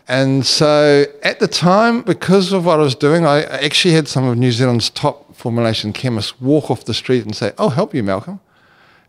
And 0.06 0.46
so 0.46 1.04
at 1.22 1.38
the 1.38 1.48
time, 1.48 2.02
because 2.02 2.52
of 2.52 2.64
what 2.64 2.80
I 2.80 2.82
was 2.82 2.94
doing, 2.94 3.26
I 3.26 3.42
actually 3.42 3.94
had 3.94 4.08
some 4.08 4.24
of 4.24 4.38
New 4.38 4.52
Zealand's 4.52 4.90
top 4.90 5.34
formulation 5.34 5.92
chemists 5.92 6.40
walk 6.40 6.70
off 6.70 6.84
the 6.84 6.94
street 6.94 7.24
and 7.24 7.36
say, 7.36 7.52
I'll 7.58 7.70
help 7.70 7.94
you, 7.94 8.02
Malcolm 8.02 8.40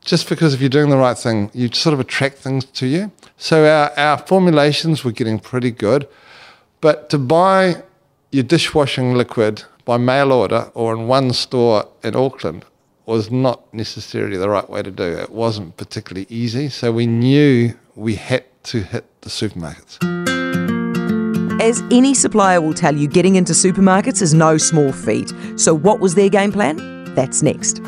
just 0.01 0.29
because 0.29 0.53
if 0.53 0.61
you're 0.61 0.69
doing 0.69 0.89
the 0.89 0.97
right 0.97 1.17
thing, 1.17 1.51
you 1.53 1.69
sort 1.71 1.93
of 1.93 1.99
attract 1.99 2.37
things 2.37 2.65
to 2.65 2.87
you. 2.87 3.11
So 3.37 3.65
our, 3.65 3.91
our 3.97 4.17
formulations 4.17 5.03
were 5.03 5.11
getting 5.11 5.39
pretty 5.39 5.71
good. 5.71 6.07
But 6.81 7.09
to 7.09 7.17
buy 7.17 7.83
your 8.31 8.43
dishwashing 8.43 9.13
liquid 9.13 9.63
by 9.85 9.97
mail 9.97 10.31
order 10.31 10.71
or 10.73 10.93
in 10.93 11.07
one 11.07 11.33
store 11.33 11.87
in 12.03 12.15
Auckland 12.15 12.65
was 13.05 13.31
not 13.31 13.73
necessarily 13.73 14.37
the 14.37 14.49
right 14.49 14.69
way 14.69 14.83
to 14.83 14.91
do 14.91 15.03
it. 15.03 15.19
It 15.19 15.31
wasn't 15.31 15.77
particularly 15.77 16.27
easy. 16.29 16.69
So 16.69 16.91
we 16.91 17.07
knew 17.07 17.73
we 17.95 18.15
had 18.15 18.45
to 18.63 18.81
hit 18.81 19.05
the 19.21 19.29
supermarkets. 19.29 19.97
As 21.61 21.81
any 21.91 22.13
supplier 22.13 22.61
will 22.61 22.73
tell 22.73 22.95
you, 22.95 23.07
getting 23.07 23.35
into 23.35 23.53
supermarkets 23.53 24.21
is 24.21 24.33
no 24.33 24.57
small 24.57 24.93
feat. 24.93 25.33
So, 25.57 25.73
what 25.73 25.99
was 25.99 26.15
their 26.15 26.29
game 26.29 26.53
plan? 26.53 26.77
That's 27.15 27.43
next. 27.43 27.81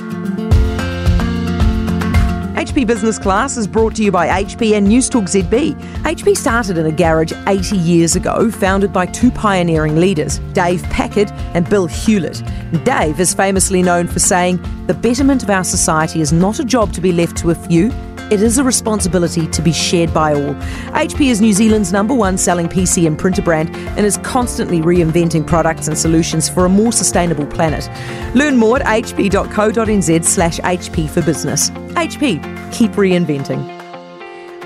HP 2.62 2.86
Business 2.86 3.18
Class 3.18 3.58
is 3.58 3.66
brought 3.66 3.96
to 3.96 4.04
you 4.04 4.12
by 4.12 4.28
HP 4.44 4.78
and 4.78 4.88
Newstalk 4.88 5.24
ZB. 5.24 5.74
HP 6.04 6.38
started 6.38 6.78
in 6.78 6.86
a 6.86 6.92
garage 6.92 7.34
80 7.48 7.76
years 7.76 8.16
ago, 8.16 8.52
founded 8.52 8.94
by 8.94 9.08
two 9.08 9.32
pioneering 9.32 9.96
leaders, 9.96 10.38
Dave 10.54 10.84
Packard 10.84 11.32
and 11.56 11.68
Bill 11.68 11.88
Hewlett. 11.88 12.44
Dave 12.84 13.20
is 13.20 13.34
famously 13.34 13.82
known 13.82 14.06
for 14.06 14.20
saying, 14.20 14.62
The 14.86 14.94
betterment 14.94 15.42
of 15.42 15.50
our 15.50 15.64
society 15.64 16.22
is 16.22 16.32
not 16.32 16.60
a 16.60 16.64
job 16.64 16.94
to 16.94 17.02
be 17.02 17.12
left 17.12 17.36
to 17.38 17.50
a 17.50 17.56
few 17.56 17.90
it 18.32 18.42
is 18.42 18.58
a 18.58 18.64
responsibility 18.64 19.46
to 19.48 19.62
be 19.62 19.74
shared 19.74 20.14
by 20.14 20.34
all. 20.34 20.54
HP 20.94 21.30
is 21.30 21.42
New 21.42 21.52
Zealand's 21.52 21.92
number 21.92 22.14
one 22.14 22.38
selling 22.38 22.68
PC 22.68 23.06
and 23.06 23.20
printer 23.20 23.42
brand 23.42 23.76
and 23.76 24.06
is 24.06 24.18
constantly 24.20 24.80
reinventing 24.80 25.46
products 25.46 25.88
and 25.90 25.98
solutions 25.98 26.48
for 26.48 26.66
a 26.66 26.70
more 26.70 26.94
sustainable 26.94 27.46
planet. 27.46 27.90
Learn 28.34 28.56
more 28.56 28.78
at 28.82 29.04
hp.co.nz 29.04 30.24
slash 30.24 30.60
HP 30.60 31.10
for 31.10 31.22
business. 31.22 31.70
HP, 31.70 32.42
keep 32.74 32.92
reinventing. 32.92 33.81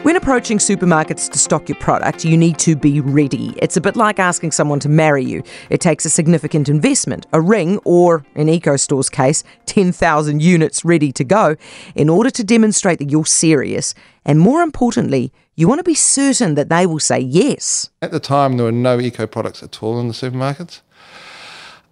When 0.06 0.16
approaching 0.16 0.60
supermarkets 0.60 1.32
to 1.32 1.40
stock 1.40 1.68
your 1.68 1.80
product, 1.80 2.24
you 2.24 2.38
need 2.38 2.60
to 2.60 2.76
be 2.76 3.02
ready. 3.02 3.56
It's 3.58 3.76
a 3.76 3.82
bit 3.82 3.96
like 3.96 4.20
asking 4.20 4.52
someone 4.52 4.80
to 4.82 4.88
marry 4.88 5.26
you. 5.26 5.42
It 5.72 5.82
takes 5.82 6.06
a 6.06 6.12
significant 6.12 6.70
investment, 6.70 7.26
a 7.34 7.42
ring, 7.42 7.80
or 7.86 8.24
in 8.36 8.46
EcoStore's 8.46 9.10
case, 9.10 9.44
10,000 9.66 10.44
units 10.44 10.86
ready 10.86 11.12
to 11.12 11.24
go, 11.24 11.56
in 11.96 12.08
order 12.08 12.30
to 12.30 12.44
demonstrate 12.44 13.00
that 13.00 13.10
you're 13.10 13.26
serious. 13.26 13.96
And 14.24 14.40
more 14.40 14.62
importantly, 14.62 15.34
you 15.56 15.68
want 15.68 15.80
to 15.80 15.84
be 15.84 15.96
certain 15.96 16.54
that 16.54 16.70
they 16.70 16.86
will 16.86 17.00
say 17.00 17.18
yes. 17.18 17.90
At 18.04 18.12
the 18.12 18.20
time, 18.20 18.58
there 18.58 18.66
were 18.66 18.72
no 18.72 19.00
eco 19.00 19.26
products 19.26 19.64
at 19.64 19.82
all 19.82 20.00
in 20.00 20.08
the 20.08 20.14
supermarkets. 20.14 20.82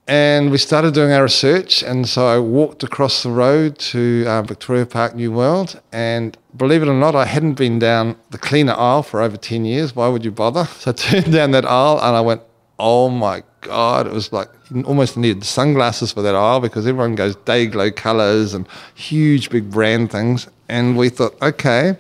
And 0.06 0.52
we 0.52 0.58
started 0.58 0.94
doing 0.94 1.14
our 1.14 1.24
research, 1.24 1.82
and 1.82 2.10
so 2.10 2.28
I 2.28 2.38
walked 2.38 2.84
across 2.84 3.24
the 3.24 3.30
road 3.30 3.78
to 3.80 4.26
uh, 4.28 4.42
Victoria 4.42 4.86
Park 4.86 5.16
New 5.16 5.32
World. 5.32 5.80
And 5.94 6.38
believe 6.58 6.82
it 6.82 6.90
or 6.90 6.94
not, 6.94 7.16
I 7.16 7.24
hadn't 7.24 7.54
been 7.54 7.80
down 7.80 8.18
the 8.32 8.38
cleaner 8.38 8.74
aisle 8.74 9.04
for 9.04 9.22
over 9.22 9.38
10 9.38 9.64
years. 9.64 9.96
Why 9.96 10.10
would 10.10 10.26
you 10.26 10.32
bother? 10.32 10.68
So 10.80 10.92
I 10.92 10.94
turned 10.94 11.32
down 11.32 11.52
that 11.52 11.66
aisle 11.66 12.00
and 12.02 12.18
I 12.18 12.20
went, 12.20 12.42
oh 12.80 13.08
my 13.08 13.44
God. 13.62 14.06
It 14.06 14.12
was 14.12 14.34
like 14.34 14.50
almost 14.86 15.16
needed 15.16 15.46
sunglasses 15.46 16.12
for 16.12 16.22
that 16.22 16.36
aisle 16.36 16.60
because 16.60 16.86
everyone 16.86 17.16
goes 17.16 17.38
day 17.38 17.66
glow 17.68 17.90
colors 17.90 18.54
and 18.54 18.68
huge 18.96 19.50
big 19.50 19.72
brand 19.72 20.12
things. 20.12 20.50
And 20.68 20.98
we 20.98 21.08
thought, 21.08 21.42
okay, 21.42 21.98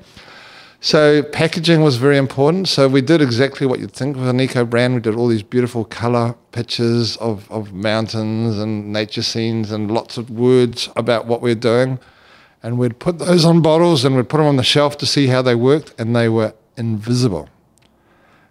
so 0.83 1.23
packaging 1.23 1.81
was 1.81 1.95
very 1.95 2.17
important. 2.17 2.67
So 2.67 2.89
we 2.89 2.99
did 2.99 3.21
exactly 3.21 3.65
what 3.65 3.79
you'd 3.79 3.93
think 3.93 4.17
with 4.17 4.27
an 4.27 4.41
eco 4.41 4.65
brand. 4.65 4.95
We 4.95 4.99
did 4.99 5.15
all 5.15 5.29
these 5.29 5.41
beautiful 5.41 5.85
color 5.85 6.35
pictures 6.51 7.15
of, 7.17 7.49
of 7.49 7.71
mountains 7.71 8.59
and 8.59 8.91
nature 8.91 9.23
scenes 9.23 9.71
and 9.71 9.89
lots 9.89 10.17
of 10.17 10.29
words 10.29 10.89
about 10.97 11.25
what 11.25 11.41
we're 11.41 11.55
doing. 11.55 11.99
And 12.61 12.77
we'd 12.77 12.99
put 12.99 13.19
those 13.19 13.45
on 13.45 13.61
bottles 13.61 14.03
and 14.03 14.17
we'd 14.17 14.27
put 14.27 14.39
them 14.39 14.45
on 14.45 14.57
the 14.57 14.63
shelf 14.63 14.97
to 14.97 15.05
see 15.05 15.27
how 15.27 15.41
they 15.41 15.55
worked, 15.55 15.93
and 15.97 16.13
they 16.13 16.27
were 16.27 16.53
invisible. 16.75 17.47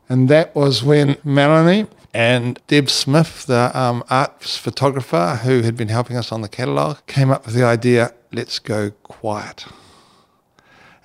And 0.09 0.31
that 0.31 0.55
was 0.55 0.83
when 0.83 1.19
Melanie 1.23 1.87
and 2.15 2.59
Deb 2.67 2.89
Smith, 2.89 3.45
the 3.45 3.79
um, 3.79 4.03
art 4.09 4.43
photographer 4.43 5.41
who 5.43 5.61
had 5.61 5.77
been 5.77 5.89
helping 5.89 6.17
us 6.17 6.33
on 6.33 6.41
the 6.41 6.49
catalogue, 6.49 7.05
came 7.07 7.31
up 7.31 7.45
with 7.45 7.55
the 7.55 7.65
idea 7.65 8.15
let's 8.33 8.59
go 8.59 8.93
quiet. 9.03 9.67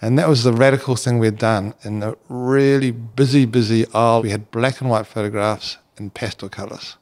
And 0.02 0.18
that 0.20 0.30
was 0.30 0.44
the 0.44 0.54
radical 0.54 0.96
thing 0.96 1.18
we'd 1.18 1.38
done 1.38 1.74
in 1.84 2.00
the 2.00 2.18
really 2.30 2.92
busy, 2.92 3.46
busy 3.46 3.86
aisle. 3.94 4.22
We 4.22 4.30
had 4.30 4.52
black 4.52 4.80
and 4.80 4.90
white 4.90 5.08
photographs 5.08 5.78
in 5.98 6.12
pastel 6.12 6.50
colours, 6.50 6.98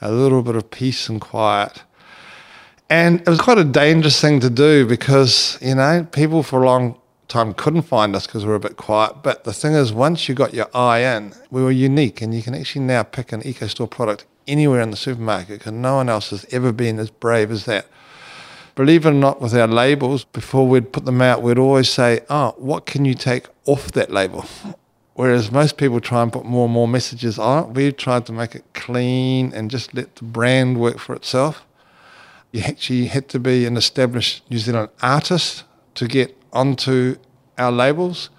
a 0.00 0.10
little 0.10 0.42
bit 0.42 0.56
of 0.56 0.70
peace 0.70 1.08
and 1.08 1.20
quiet. 1.20 1.82
And 2.88 3.20
it 3.20 3.28
was 3.28 3.40
quite 3.40 3.58
a 3.58 3.64
dangerous 3.64 4.20
thing 4.20 4.40
to 4.40 4.50
do 4.50 4.86
because, 4.86 5.58
you 5.60 5.74
know, 5.74 6.06
people 6.10 6.42
for 6.42 6.62
a 6.62 6.66
long 6.66 6.96
time 7.28 7.54
couldn't 7.54 7.82
find 7.82 8.16
us 8.16 8.26
because 8.26 8.44
we 8.44 8.50
were 8.50 8.56
a 8.56 8.60
bit 8.60 8.76
quiet. 8.76 9.22
But 9.22 9.44
the 9.44 9.52
thing 9.52 9.74
is, 9.74 9.92
once 9.92 10.28
you 10.28 10.34
got 10.34 10.54
your 10.54 10.68
eye 10.74 11.00
in, 11.00 11.34
we 11.50 11.62
were 11.62 11.70
unique 11.70 12.22
and 12.22 12.34
you 12.34 12.42
can 12.42 12.54
actually 12.54 12.84
now 12.84 13.02
pick 13.02 13.32
an 13.32 13.42
EcoStore 13.42 13.88
product 13.88 14.24
anywhere 14.48 14.80
in 14.80 14.90
the 14.90 14.96
supermarket 14.96 15.58
because 15.60 15.72
no 15.72 15.96
one 15.96 16.08
else 16.08 16.30
has 16.30 16.46
ever 16.50 16.72
been 16.72 16.98
as 16.98 17.10
brave 17.10 17.50
as 17.50 17.66
that 17.66 17.86
believe 18.74 19.06
it 19.06 19.10
or 19.10 19.14
not, 19.14 19.40
with 19.40 19.54
our 19.54 19.66
labels, 19.66 20.24
before 20.24 20.66
we'd 20.66 20.92
put 20.92 21.04
them 21.04 21.20
out, 21.20 21.42
we'd 21.42 21.58
always 21.58 21.88
say, 21.88 22.20
oh, 22.28 22.54
what 22.56 22.86
can 22.86 23.04
you 23.04 23.14
take 23.14 23.46
off 23.66 23.92
that 23.92 24.10
label? 24.10 24.44
Whereas 25.14 25.52
most 25.52 25.76
people 25.76 26.00
try 26.00 26.22
and 26.22 26.32
put 26.32 26.44
more 26.44 26.64
and 26.64 26.72
more 26.72 26.88
messages 26.88 27.38
on 27.38 27.64
it, 27.64 27.70
we 27.74 27.92
tried 27.92 28.26
to 28.26 28.32
make 28.32 28.54
it 28.54 28.64
clean 28.72 29.52
and 29.52 29.70
just 29.70 29.92
let 29.92 30.16
the 30.16 30.24
brand 30.24 30.80
work 30.80 30.98
for 30.98 31.14
itself. 31.14 31.66
You 32.52 32.62
actually 32.62 33.06
had 33.06 33.28
to 33.28 33.38
be 33.38 33.66
an 33.66 33.76
established 33.76 34.50
New 34.50 34.58
Zealand 34.58 34.88
artist 35.02 35.64
to 35.96 36.08
get 36.08 36.36
onto 36.52 37.16
our 37.58 37.70
labels. 37.70 38.30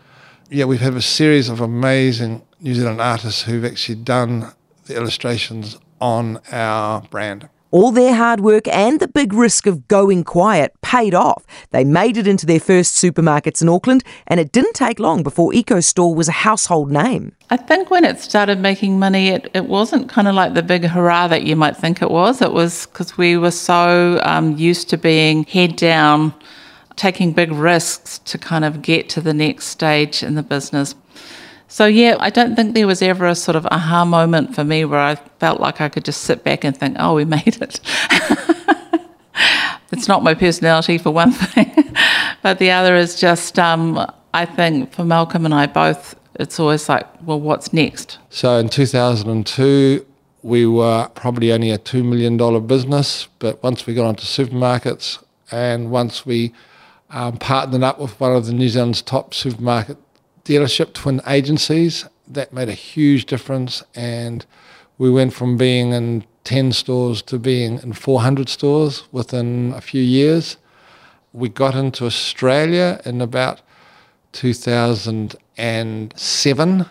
Yeah, 0.49 0.65
we've 0.65 0.81
had 0.81 0.95
a 0.95 1.01
series 1.01 1.49
of 1.49 1.61
amazing 1.61 2.41
New 2.59 2.73
Zealand 2.73 2.99
artists 2.99 3.43
who've 3.43 3.63
actually 3.63 3.95
done 3.95 4.51
the 4.85 4.95
illustrations 4.95 5.77
on 5.99 6.41
our 6.51 7.01
brand. 7.03 7.47
All 7.71 7.93
their 7.93 8.13
hard 8.13 8.41
work 8.41 8.67
and 8.67 8.99
the 8.99 9.07
big 9.07 9.31
risk 9.31 9.65
of 9.65 9.87
going 9.87 10.25
quiet 10.25 10.73
paid 10.81 11.13
off. 11.13 11.45
They 11.69 11.85
made 11.85 12.17
it 12.17 12.27
into 12.27 12.45
their 12.45 12.59
first 12.59 12.95
supermarkets 12.95 13.61
in 13.61 13.69
Auckland, 13.69 14.03
and 14.27 14.41
it 14.41 14.51
didn't 14.51 14.73
take 14.73 14.99
long 14.99 15.23
before 15.23 15.53
EcoStore 15.53 16.13
was 16.13 16.27
a 16.27 16.33
household 16.33 16.91
name. 16.91 17.33
I 17.49 17.55
think 17.55 17.89
when 17.89 18.03
it 18.03 18.19
started 18.19 18.59
making 18.59 18.99
money, 18.99 19.29
it, 19.29 19.49
it 19.53 19.67
wasn't 19.67 20.09
kind 20.09 20.27
of 20.27 20.35
like 20.35 20.53
the 20.53 20.63
big 20.63 20.83
hurrah 20.83 21.29
that 21.29 21.43
you 21.43 21.55
might 21.55 21.77
think 21.77 22.01
it 22.01 22.11
was. 22.11 22.41
It 22.41 22.51
was 22.51 22.87
because 22.87 23.17
we 23.17 23.37
were 23.37 23.51
so 23.51 24.19
um, 24.23 24.57
used 24.57 24.89
to 24.89 24.97
being 24.97 25.45
head 25.45 25.77
down, 25.77 26.33
taking 26.97 27.31
big 27.31 27.53
risks 27.53 28.19
to 28.19 28.37
kind 28.37 28.65
of 28.65 28.81
get 28.81 29.07
to 29.09 29.21
the 29.21 29.33
next 29.33 29.67
stage 29.67 30.23
in 30.23 30.35
the 30.35 30.43
business. 30.43 30.93
So, 31.71 31.85
yeah, 31.85 32.17
I 32.19 32.29
don't 32.29 32.57
think 32.57 32.75
there 32.75 32.85
was 32.85 33.01
ever 33.01 33.25
a 33.25 33.33
sort 33.33 33.55
of 33.55 33.65
aha 33.67 34.03
moment 34.03 34.53
for 34.53 34.65
me 34.65 34.83
where 34.83 34.99
I 34.99 35.15
felt 35.39 35.61
like 35.61 35.79
I 35.79 35.87
could 35.87 36.03
just 36.03 36.23
sit 36.23 36.43
back 36.43 36.65
and 36.65 36.75
think, 36.75 36.97
oh, 36.99 37.15
we 37.15 37.23
made 37.37 37.61
it. 37.61 37.79
it's 39.93 40.05
not 40.05 40.21
my 40.21 40.33
personality, 40.33 40.97
for 40.97 41.11
one 41.11 41.31
thing. 41.31 41.95
but 42.41 42.59
the 42.59 42.71
other 42.71 42.97
is 42.97 43.17
just, 43.17 43.57
um, 43.57 44.05
I 44.33 44.43
think 44.43 44.91
for 44.91 45.05
Malcolm 45.05 45.45
and 45.45 45.53
I 45.53 45.65
both, 45.65 46.13
it's 46.35 46.59
always 46.59 46.89
like, 46.89 47.07
well, 47.25 47.39
what's 47.39 47.71
next? 47.71 48.19
So, 48.29 48.57
in 48.57 48.67
2002, 48.67 50.05
we 50.41 50.65
were 50.65 51.07
probably 51.15 51.53
only 51.53 51.71
a 51.71 51.77
$2 51.77 52.03
million 52.03 52.67
business, 52.67 53.29
but 53.39 53.63
once 53.63 53.87
we 53.87 53.93
got 53.93 54.07
onto 54.07 54.23
supermarkets 54.23 55.23
and 55.51 55.89
once 55.89 56.25
we 56.25 56.51
um, 57.11 57.37
partnered 57.37 57.83
up 57.83 57.97
with 57.97 58.19
one 58.19 58.35
of 58.35 58.45
the 58.45 58.51
New 58.51 58.67
Zealand's 58.67 59.01
top 59.01 59.33
supermarket 59.33 59.97
dealership 60.43 60.93
twin 60.93 61.21
agencies. 61.27 62.05
That 62.27 62.53
made 62.53 62.69
a 62.69 62.73
huge 62.73 63.25
difference, 63.25 63.83
and 63.93 64.45
we 64.97 65.11
went 65.11 65.33
from 65.33 65.57
being 65.57 65.91
in 65.91 66.23
10 66.45 66.71
stores 66.71 67.21
to 67.23 67.37
being 67.37 67.79
in 67.83 67.91
400 67.93 68.47
stores 68.49 69.03
within 69.11 69.73
a 69.75 69.81
few 69.81 70.01
years. 70.01 70.57
We 71.33 71.49
got 71.49 71.75
into 71.75 72.05
Australia 72.05 73.01
in 73.05 73.21
about 73.21 73.61
2007 74.31 76.85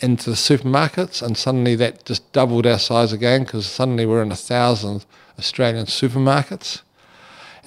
into 0.00 0.30
the 0.30 0.36
supermarkets, 0.36 1.22
and 1.22 1.36
suddenly 1.36 1.74
that 1.76 2.04
just 2.04 2.32
doubled 2.32 2.66
our 2.66 2.78
size 2.78 3.12
again 3.12 3.44
because 3.44 3.66
suddenly 3.66 4.06
we're 4.06 4.22
in 4.22 4.32
a 4.32 4.36
thousand 4.36 5.04
Australian 5.38 5.86
supermarkets. 5.86 6.82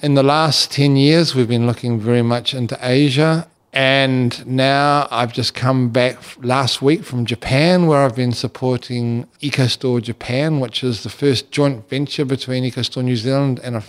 In 0.02 0.14
the 0.14 0.22
last 0.22 0.72
10 0.72 0.96
years, 0.96 1.34
we've 1.34 1.48
been 1.48 1.66
looking 1.66 2.00
very 2.00 2.22
much 2.22 2.54
into 2.54 2.78
Asia 2.80 3.46
and 3.72 4.44
now 4.46 5.06
I've 5.10 5.32
just 5.32 5.54
come 5.54 5.90
back 5.90 6.16
last 6.42 6.82
week 6.82 7.04
from 7.04 7.24
Japan, 7.24 7.86
where 7.86 8.00
I've 8.00 8.16
been 8.16 8.32
supporting 8.32 9.28
EcoStore 9.40 10.02
Japan, 10.02 10.58
which 10.58 10.82
is 10.82 11.04
the 11.04 11.08
first 11.08 11.52
joint 11.52 11.88
venture 11.88 12.24
between 12.24 12.64
EcoStore 12.64 13.04
New 13.04 13.16
Zealand 13.16 13.60
and 13.62 13.76
a 13.76 13.84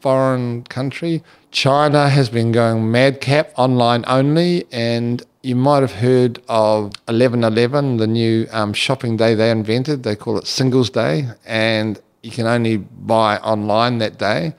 foreign 0.00 0.62
country. 0.64 1.22
China 1.50 2.10
has 2.10 2.28
been 2.28 2.52
going 2.52 2.90
madcap 2.90 3.52
online 3.56 4.04
only, 4.06 4.66
and 4.70 5.22
you 5.42 5.56
might 5.56 5.80
have 5.80 5.92
heard 5.92 6.38
of 6.48 6.92
1111, 7.06 7.96
the 7.96 8.06
new 8.06 8.46
um, 8.52 8.74
shopping 8.74 9.16
day 9.16 9.34
they 9.34 9.50
invented. 9.50 10.02
They 10.02 10.16
call 10.16 10.36
it 10.36 10.46
Singles 10.46 10.90
Day, 10.90 11.28
and 11.46 11.98
you 12.22 12.30
can 12.30 12.46
only 12.46 12.76
buy 12.76 13.38
online 13.38 13.98
that 13.98 14.18
day. 14.18 14.54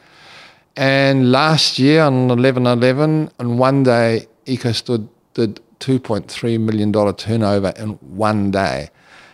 And 0.75 1.32
last 1.32 1.77
year 1.77 2.01
on 2.01 2.29
1111, 2.29 3.32
on 3.39 3.58
one 3.58 3.84
day, 3.84 4.27
EcoStore 4.50 5.08
did 5.34 5.62
$2.3 5.79 6.60
million 6.60 6.91
turnover 7.15 7.74
in 7.77 7.91
one 8.01 8.51
day. 8.51 8.89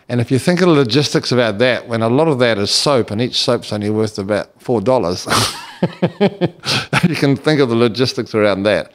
And 0.07 0.21
if 0.21 0.29
you 0.29 0.37
think 0.37 0.61
of 0.61 0.67
the 0.67 0.73
logistics 0.73 1.31
about 1.31 1.57
that, 1.57 1.87
when 1.87 2.03
a 2.03 2.09
lot 2.09 2.27
of 2.27 2.37
that 2.39 2.59
is 2.59 2.69
soap 2.69 3.09
and 3.09 3.19
each 3.19 3.41
soap's 3.41 3.73
only 3.73 3.89
worth 3.89 4.19
about 4.19 4.59
$4, 4.59 7.03
you 7.09 7.15
can 7.15 7.35
think 7.35 7.59
of 7.59 7.69
the 7.69 7.75
logistics 7.75 8.35
around 8.35 8.61
that. 8.63 8.91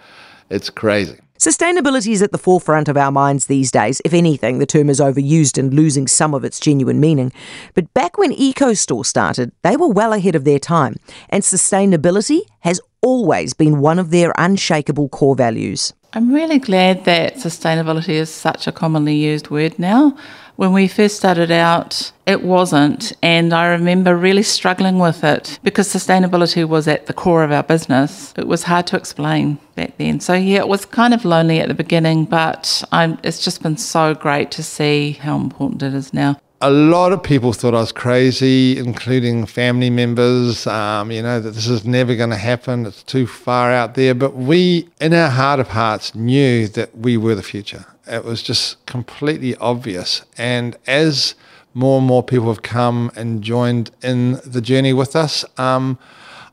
It's 0.50 0.70
crazy. 0.70 1.18
Sustainability 1.40 2.12
is 2.12 2.22
at 2.22 2.32
the 2.32 2.38
forefront 2.38 2.86
of 2.86 2.98
our 2.98 3.10
minds 3.10 3.46
these 3.46 3.70
days. 3.70 4.02
If 4.04 4.12
anything, 4.12 4.58
the 4.58 4.66
term 4.66 4.90
is 4.90 5.00
overused 5.00 5.56
and 5.56 5.72
losing 5.72 6.06
some 6.06 6.34
of 6.34 6.44
its 6.44 6.60
genuine 6.60 7.00
meaning. 7.00 7.32
But 7.72 7.92
back 7.94 8.18
when 8.18 8.34
EcoStore 8.34 9.06
started, 9.06 9.50
they 9.62 9.76
were 9.76 9.88
well 9.88 10.12
ahead 10.12 10.34
of 10.34 10.44
their 10.44 10.58
time, 10.58 10.96
and 11.30 11.42
sustainability 11.42 12.40
has 12.60 12.78
always 13.00 13.54
been 13.54 13.80
one 13.80 13.98
of 13.98 14.10
their 14.10 14.34
unshakable 14.36 15.08
core 15.08 15.34
values. 15.34 15.94
I'm 16.12 16.34
really 16.34 16.58
glad 16.58 17.04
that 17.04 17.36
sustainability 17.36 18.14
is 18.14 18.30
such 18.34 18.66
a 18.66 18.72
commonly 18.72 19.14
used 19.14 19.48
word 19.48 19.78
now. 19.78 20.16
When 20.56 20.72
we 20.72 20.88
first 20.88 21.16
started 21.16 21.52
out, 21.52 22.10
it 22.26 22.42
wasn't, 22.42 23.12
and 23.22 23.54
I 23.54 23.68
remember 23.68 24.16
really 24.16 24.42
struggling 24.42 24.98
with 24.98 25.22
it 25.22 25.60
because 25.62 25.88
sustainability 25.88 26.66
was 26.66 26.88
at 26.88 27.06
the 27.06 27.12
core 27.12 27.44
of 27.44 27.52
our 27.52 27.62
business. 27.62 28.34
It 28.36 28.48
was 28.48 28.64
hard 28.64 28.88
to 28.88 28.96
explain 28.96 29.58
back 29.76 29.98
then. 29.98 30.18
So, 30.18 30.34
yeah, 30.34 30.58
it 30.58 30.68
was 30.68 30.84
kind 30.84 31.14
of 31.14 31.24
lonely 31.24 31.60
at 31.60 31.68
the 31.68 31.74
beginning, 31.74 32.24
but 32.24 32.82
I'm, 32.90 33.18
it's 33.22 33.42
just 33.44 33.62
been 33.62 33.76
so 33.76 34.12
great 34.12 34.50
to 34.52 34.64
see 34.64 35.12
how 35.12 35.36
important 35.36 35.82
it 35.84 35.94
is 35.94 36.12
now 36.12 36.40
a 36.62 36.70
lot 36.70 37.12
of 37.12 37.22
people 37.22 37.52
thought 37.54 37.74
I 37.74 37.80
was 37.80 37.92
crazy, 37.92 38.76
including 38.76 39.46
family 39.46 39.88
members. 39.88 40.66
Um, 40.66 41.10
you 41.10 41.22
know 41.22 41.40
that 41.40 41.52
this 41.52 41.66
is 41.66 41.86
never 41.86 42.14
going 42.14 42.30
to 42.30 42.36
happen. 42.36 42.84
It's 42.84 43.02
too 43.02 43.26
far 43.26 43.72
out 43.72 43.94
there. 43.94 44.14
But 44.14 44.34
we, 44.34 44.88
in 45.00 45.14
our 45.14 45.30
heart 45.30 45.58
of 45.58 45.68
hearts, 45.68 46.14
knew 46.14 46.68
that 46.68 46.96
we 46.96 47.16
were 47.16 47.34
the 47.34 47.42
future. 47.42 47.86
It 48.06 48.24
was 48.24 48.42
just 48.42 48.84
completely 48.84 49.56
obvious. 49.56 50.22
And 50.36 50.76
as 50.86 51.34
more 51.72 51.98
and 51.98 52.06
more 52.06 52.22
people 52.22 52.48
have 52.48 52.62
come 52.62 53.10
and 53.16 53.42
joined 53.42 53.90
in 54.02 54.40
the 54.44 54.60
journey 54.60 54.92
with 54.92 55.16
us, 55.16 55.46
um, 55.56 55.98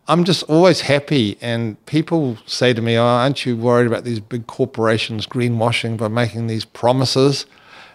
I'm 0.08 0.24
just 0.24 0.44
always 0.44 0.82
happy. 0.82 1.38
And 1.42 1.84
people 1.86 2.38
say 2.46 2.74
to 2.74 2.82
me, 2.82 2.96
"Oh, 2.98 3.04
aren't 3.04 3.46
you 3.46 3.58
worried 3.58 3.88
about 3.88 4.06
these 4.06 4.22
big 4.22 4.48
corporations 4.48 5.28
greenwashing 5.28 5.98
by 5.98 6.08
making 6.08 6.48
these 6.48 6.64
promises?" 6.64 7.46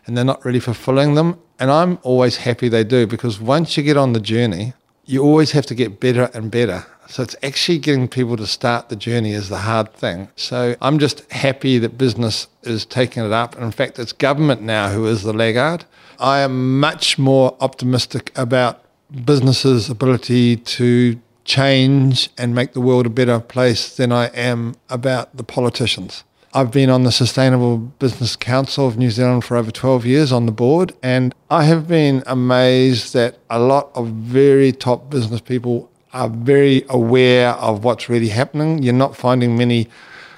and 0.07 0.17
they're 0.17 0.25
not 0.25 0.45
really 0.45 0.61
fulfilling 0.61 1.15
them. 1.15 1.39
And 1.63 1.71
I'm 1.71 2.01
always 2.03 2.39
happy 2.39 2.69
they 2.69 2.83
do 2.83 3.07
because 3.07 3.41
once 3.41 3.77
you 3.77 3.85
get 3.85 3.97
on 3.97 4.15
the 4.15 4.21
journey, 4.21 4.73
you 5.05 5.23
always 5.23 5.53
have 5.53 5.65
to 5.67 5.77
get 5.77 6.01
better 6.01 6.29
and 6.35 6.51
better. 6.51 6.85
So 7.07 7.23
it's 7.23 7.37
actually 7.41 7.79
getting 7.79 8.09
people 8.09 8.37
to 8.39 8.49
start 8.49 8.89
the 8.89 8.97
journey 8.97 9.31
is 9.31 9.49
the 9.49 9.59
hard 9.59 9.95
thing. 9.95 10.29
So 10.35 10.75
I'm 10.81 10.99
just 10.99 11.31
happy 11.31 11.79
that 11.79 11.97
business 11.97 12.49
is 12.65 12.85
taking 12.85 13.25
it 13.25 13.31
up. 13.31 13.55
And 13.55 13.63
in 13.63 13.71
fact, 13.71 14.01
it's 14.01 14.13
government 14.13 14.63
now 14.63 14.89
who 14.89 15.07
is 15.07 15.23
the 15.23 15.33
laggard. 15.33 15.85
I 16.19 16.41
am 16.41 16.81
much 16.81 17.17
more 17.17 17.57
optimistic 17.61 18.37
about 18.37 18.85
businesses' 19.25 19.89
ability 19.89 20.57
to 20.57 21.21
change 21.45 22.29
and 22.37 22.57
make 22.57 22.73
the 22.73 22.81
world 22.81 23.07
a 23.07 23.11
better 23.11 23.39
place 23.39 23.97
than 23.97 24.11
I 24.11 24.27
am 24.35 24.75
about 24.91 25.37
the 25.37 25.45
politicians. 25.45 26.25
I've 26.55 26.71
been 26.71 26.91
on 26.91 27.05
the 27.05 27.13
Sustainable 27.13 27.79
Business 27.79 28.37
Council 28.37 28.87
of 28.87 28.99
New 28.99 29.11
Zealand 29.11 29.43
for 29.43 29.57
over 29.57 29.71
12 29.71 30.05
years 30.05 30.33
on 30.33 30.45
the 30.45 30.53
board, 30.53 30.93
and 31.03 31.35
I 31.51 31.65
have 31.65 31.89
been 31.89 32.23
amazed 32.27 33.15
that 33.15 33.39
a 33.49 33.59
lot 33.59 33.91
of 33.95 34.09
very 34.09 34.71
top 34.71 35.09
business 35.09 35.41
people 35.41 35.91
are 36.13 36.29
very 36.29 36.85
aware 36.91 37.53
of 37.53 37.85
what's 37.85 38.11
really 38.11 38.29
happening. 38.29 38.83
You're 38.83 38.93
not 38.93 39.17
finding 39.17 39.57
many 39.57 39.89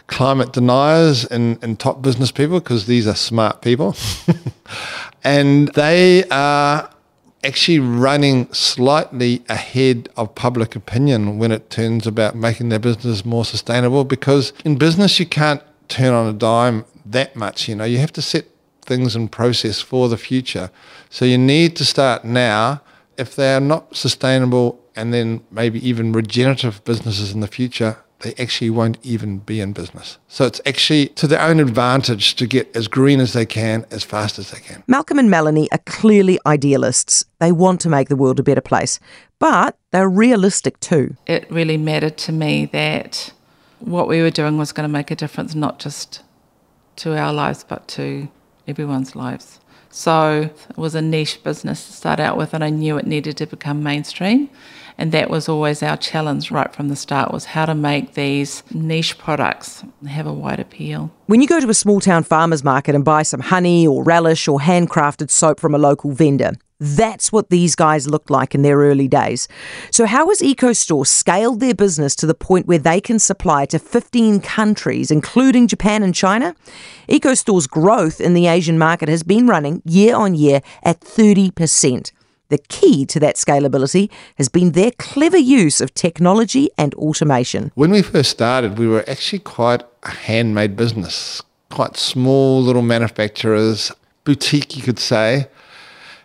climate 0.06 0.52
deniers 0.52 1.25
in, 1.25 1.59
in 1.62 1.76
top 1.76 2.00
business 2.00 2.30
people 2.30 2.61
because 2.61 2.87
these 2.87 3.09
are 3.09 3.16
smart 3.16 3.61
people. 3.61 3.97
and 5.25 5.66
they 5.75 6.23
are 6.28 6.90
actually 7.42 7.80
running 7.80 8.52
slightly 8.52 9.42
ahead 9.49 10.09
of 10.16 10.33
public 10.37 10.76
opinion 10.76 11.38
when 11.38 11.50
it 11.50 11.71
turns 11.71 12.06
about 12.06 12.37
making 12.37 12.68
their 12.68 12.78
business 12.78 13.25
more 13.25 13.44
sustainable 13.44 14.04
because 14.04 14.52
in 14.64 14.76
business 14.76 15.18
you 15.18 15.26
can't 15.26 15.61
turn 15.88 16.12
on 16.12 16.26
a 16.26 16.33
dime 16.33 16.85
that 17.07 17.37
much. 17.37 17.69
You 17.69 17.76
know, 17.76 17.85
you 17.85 17.99
have 17.99 18.12
to 18.12 18.23
set 18.23 18.47
things 18.83 19.17
in 19.17 19.29
process 19.29 19.81
for 19.81 20.09
the 20.09 20.17
future. 20.17 20.71
So 21.11 21.25
you 21.25 21.38
need 21.38 21.76
to 21.76 21.85
start 21.85 22.25
now. 22.25 22.83
If 23.17 23.37
they 23.37 23.55
are 23.55 23.61
not 23.61 23.97
sustainable 23.97 24.81
and 24.97 25.12
then 25.14 25.45
maybe 25.50 25.87
even 25.87 26.12
regenerative 26.12 26.85
businesses 26.85 27.33
in 27.33 27.41
the 27.41 27.47
future, 27.47 27.97
they 28.21 28.35
actually 28.38 28.71
won't 28.71 28.99
even 29.03 29.38
be 29.38 29.61
in 29.61 29.73
business. 29.73 30.19
So 30.29 30.47
it's 30.47 30.61
actually 30.67 31.09
to 31.09 31.26
their 31.26 31.41
own 31.41 31.61
advantage 31.61 32.35
to 32.37 32.47
get 32.47 32.75
as 32.75 32.88
green 32.88 33.21
as 33.21 33.35
they 33.35 33.47
can, 33.47 33.85
as 33.91 34.03
fast 34.03 34.38
as 34.38 34.50
they 34.50 34.61
can. 34.61 34.83
Malcolm 34.87 35.19
and 35.19 35.31
Melanie 35.31 35.71
are 35.73 35.81
clearly 35.87 36.38
idealists. 36.47 37.25
They 37.38 37.53
want 37.53 37.81
to 37.83 37.88
make 37.88 38.09
the 38.09 38.17
world 38.17 38.41
a 38.41 38.43
better 38.43 38.61
place, 38.61 38.99
but 39.38 39.77
they're 39.90 40.09
realistic 40.09 40.81
too. 40.81 41.16
It 41.27 41.49
really 41.51 41.77
mattered 41.77 42.16
to 42.18 42.33
me 42.33 42.66
that 42.66 43.33
what 43.85 44.09
we 44.09 44.23
were 44.23 44.31
doing 44.31 44.59
was 44.59 44.73
going 44.73 44.88
to 44.88 44.92
make 44.92 45.11
a 45.11 45.16
difference, 45.16 45.55
not 45.55 45.79
just 45.79 46.23
to 46.97 47.16
our 47.16 47.33
lives, 47.33 47.64
but 47.66 47.87
to 47.88 48.29
everyone's 48.66 49.14
lives. 49.14 49.61
So 49.90 50.51
it 50.68 50.77
was 50.77 50.94
a 50.94 51.03
niche 51.03 51.44
business 51.44 51.87
to 51.87 51.92
start 51.92 52.18
out 52.18 52.37
with, 52.37 52.55
and 52.55 52.64
I 52.64 52.70
knew 52.70 52.97
it 52.99 53.07
needed 53.07 53.37
to 53.37 53.47
become 53.47 53.83
mainstream. 53.83 54.51
And 54.97 55.11
that 55.12 55.29
was 55.29 55.49
always 55.49 55.83
our 55.83 55.97
challenge 55.97 56.51
right 56.51 56.73
from 56.73 56.88
the 56.88 56.97
start 56.97 57.33
was 57.33 57.47
how 57.47 57.66
to 57.66 57.75
make 57.75 58.14
these 58.14 58.62
niche 58.73 59.18
products 59.18 59.83
have 60.09 60.27
a 60.27 60.33
wide 60.33 60.61
appeal. 60.61 61.12
When 61.27 61.40
you 61.40 61.49
go 61.49 61.61
to 61.61 61.68
a 61.68 61.75
small 61.75 62.01
town 62.01 62.23
farmer's 62.23 62.62
market 62.62 62.94
and 62.94 63.05
buy 63.05 63.23
some 63.23 63.40
honey 63.40 63.87
or 63.87 64.05
relish 64.05 64.47
or 64.47 64.61
handcrafted 64.61 65.31
soap 65.31 65.59
from 65.59 65.75
a 65.75 65.79
local 65.79 66.12
vendor, 66.12 66.53
that's 66.85 67.33
what 67.33 67.49
these 67.49 67.75
guys 67.75 68.09
looked 68.09 68.29
like 68.29 68.55
in 68.55 68.61
their 68.61 68.77
early 68.77 69.09
days. 69.09 69.49
So, 69.90 70.05
how 70.05 70.29
has 70.29 70.40
EcoStore 70.40 71.07
scaled 71.07 71.61
their 71.61 71.75
business 71.75 72.14
to 72.16 72.27
the 72.27 72.35
point 72.35 72.66
where 72.66 72.79
they 72.79 73.01
can 73.01 73.18
supply 73.18 73.64
to 73.66 73.79
15 73.79 74.40
countries, 74.40 75.11
including 75.11 75.66
Japan 75.66 76.03
and 76.03 76.14
China? 76.14 76.55
EcoStore's 77.09 77.66
growth 77.66 78.20
in 78.20 78.35
the 78.35 78.47
Asian 78.47 78.79
market 78.79 79.09
has 79.09 79.23
been 79.23 79.47
running 79.47 79.81
year 79.85 80.14
on 80.14 80.35
year 80.35 80.61
at 80.83 81.01
30%. 81.01 82.12
The 82.51 82.59
key 82.59 83.07
to 83.07 83.18
that 83.20 83.37
scalability 83.37 84.11
has 84.37 84.51
been 84.51 84.73
their 84.73 84.90
clever 84.92 85.38
use 85.38 85.81
of 85.81 85.94
technology 85.94 86.68
and 86.77 86.94
automation. 86.94 87.73
When 87.75 87.90
we 87.90 88.03
first 88.03 88.31
started, 88.31 88.79
we 88.79 88.87
were 88.87 89.09
actually 89.09 89.38
quite 89.38 89.83
a 90.03 90.11
handmade 90.11 90.77
business, 90.77 91.42
quite 91.70 91.97
small 91.97 92.62
little 92.62 92.83
manufacturers, 92.83 93.90
boutique, 94.25 94.77
you 94.77 94.83
could 94.83 94.99
say. 94.99 95.49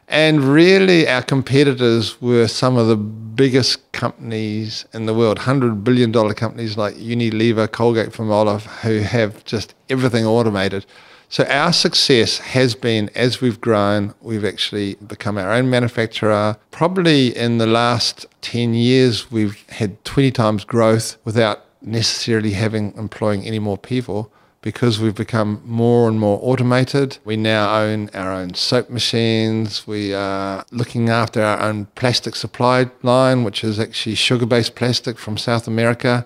And 0.10 0.44
really, 0.44 1.08
our 1.08 1.22
competitors 1.22 2.20
were 2.20 2.48
some 2.48 2.78
of 2.78 2.88
the 2.88 2.98
biggest 2.98 3.92
companies 3.92 4.86
in 4.92 5.06
the 5.06 5.14
world, 5.14 5.38
$100 5.38 5.84
billion 5.84 6.12
companies 6.34 6.78
like 6.78 6.96
Unilever, 6.96 7.72
Colgate 7.72 8.10
Palmolive, 8.10 8.64
who 8.82 9.02
have 9.02 9.46
just 9.46 9.76
everything 9.88 10.26
automated. 10.26 10.88
So 11.30 11.44
our 11.44 11.72
success 11.72 12.40
has 12.40 12.74
been 12.74 13.12
as 13.14 13.40
we've 13.40 13.62
grown, 13.62 14.16
we've 14.20 14.44
actually 14.44 14.96
become 14.96 15.38
our 15.38 15.52
own 15.52 15.70
manufacturer. 15.70 16.58
Probably 16.72 17.38
in 17.38 17.60
the 17.60 17.68
last 17.68 18.26
10 18.42 18.74
years, 18.74 19.32
we've 19.32 19.64
had 19.70 20.04
20 20.06 20.32
times 20.32 20.64
growth 20.64 21.18
without 21.24 21.66
necessarily 21.84 22.54
having 22.54 22.94
employing 22.98 23.46
any 23.46 23.60
more 23.60 23.78
people 23.78 24.32
because 24.62 25.00
we've 25.00 25.16
become 25.16 25.62
more 25.66 26.10
and 26.10 26.20
more 26.20 26.40
automated. 26.42 27.18
We 27.24 27.38
now 27.38 27.82
own 27.82 28.10
our 28.14 28.32
own 28.32 28.54
soap 28.56 28.90
machines. 28.90 29.88
We 29.88 30.14
are 30.14 30.66
looking 30.72 31.10
after 31.10 31.42
our 31.42 31.62
own 31.62 31.86
plastic 31.96 32.36
supply 32.36 32.90
line, 33.02 33.44
which 33.44 33.64
is 33.64 33.80
actually 33.80 34.16
sugar 34.16 34.46
based 34.46 34.76
plastic 34.76 35.18
from 35.18 35.38
South 35.38 35.68
America. 35.68 36.26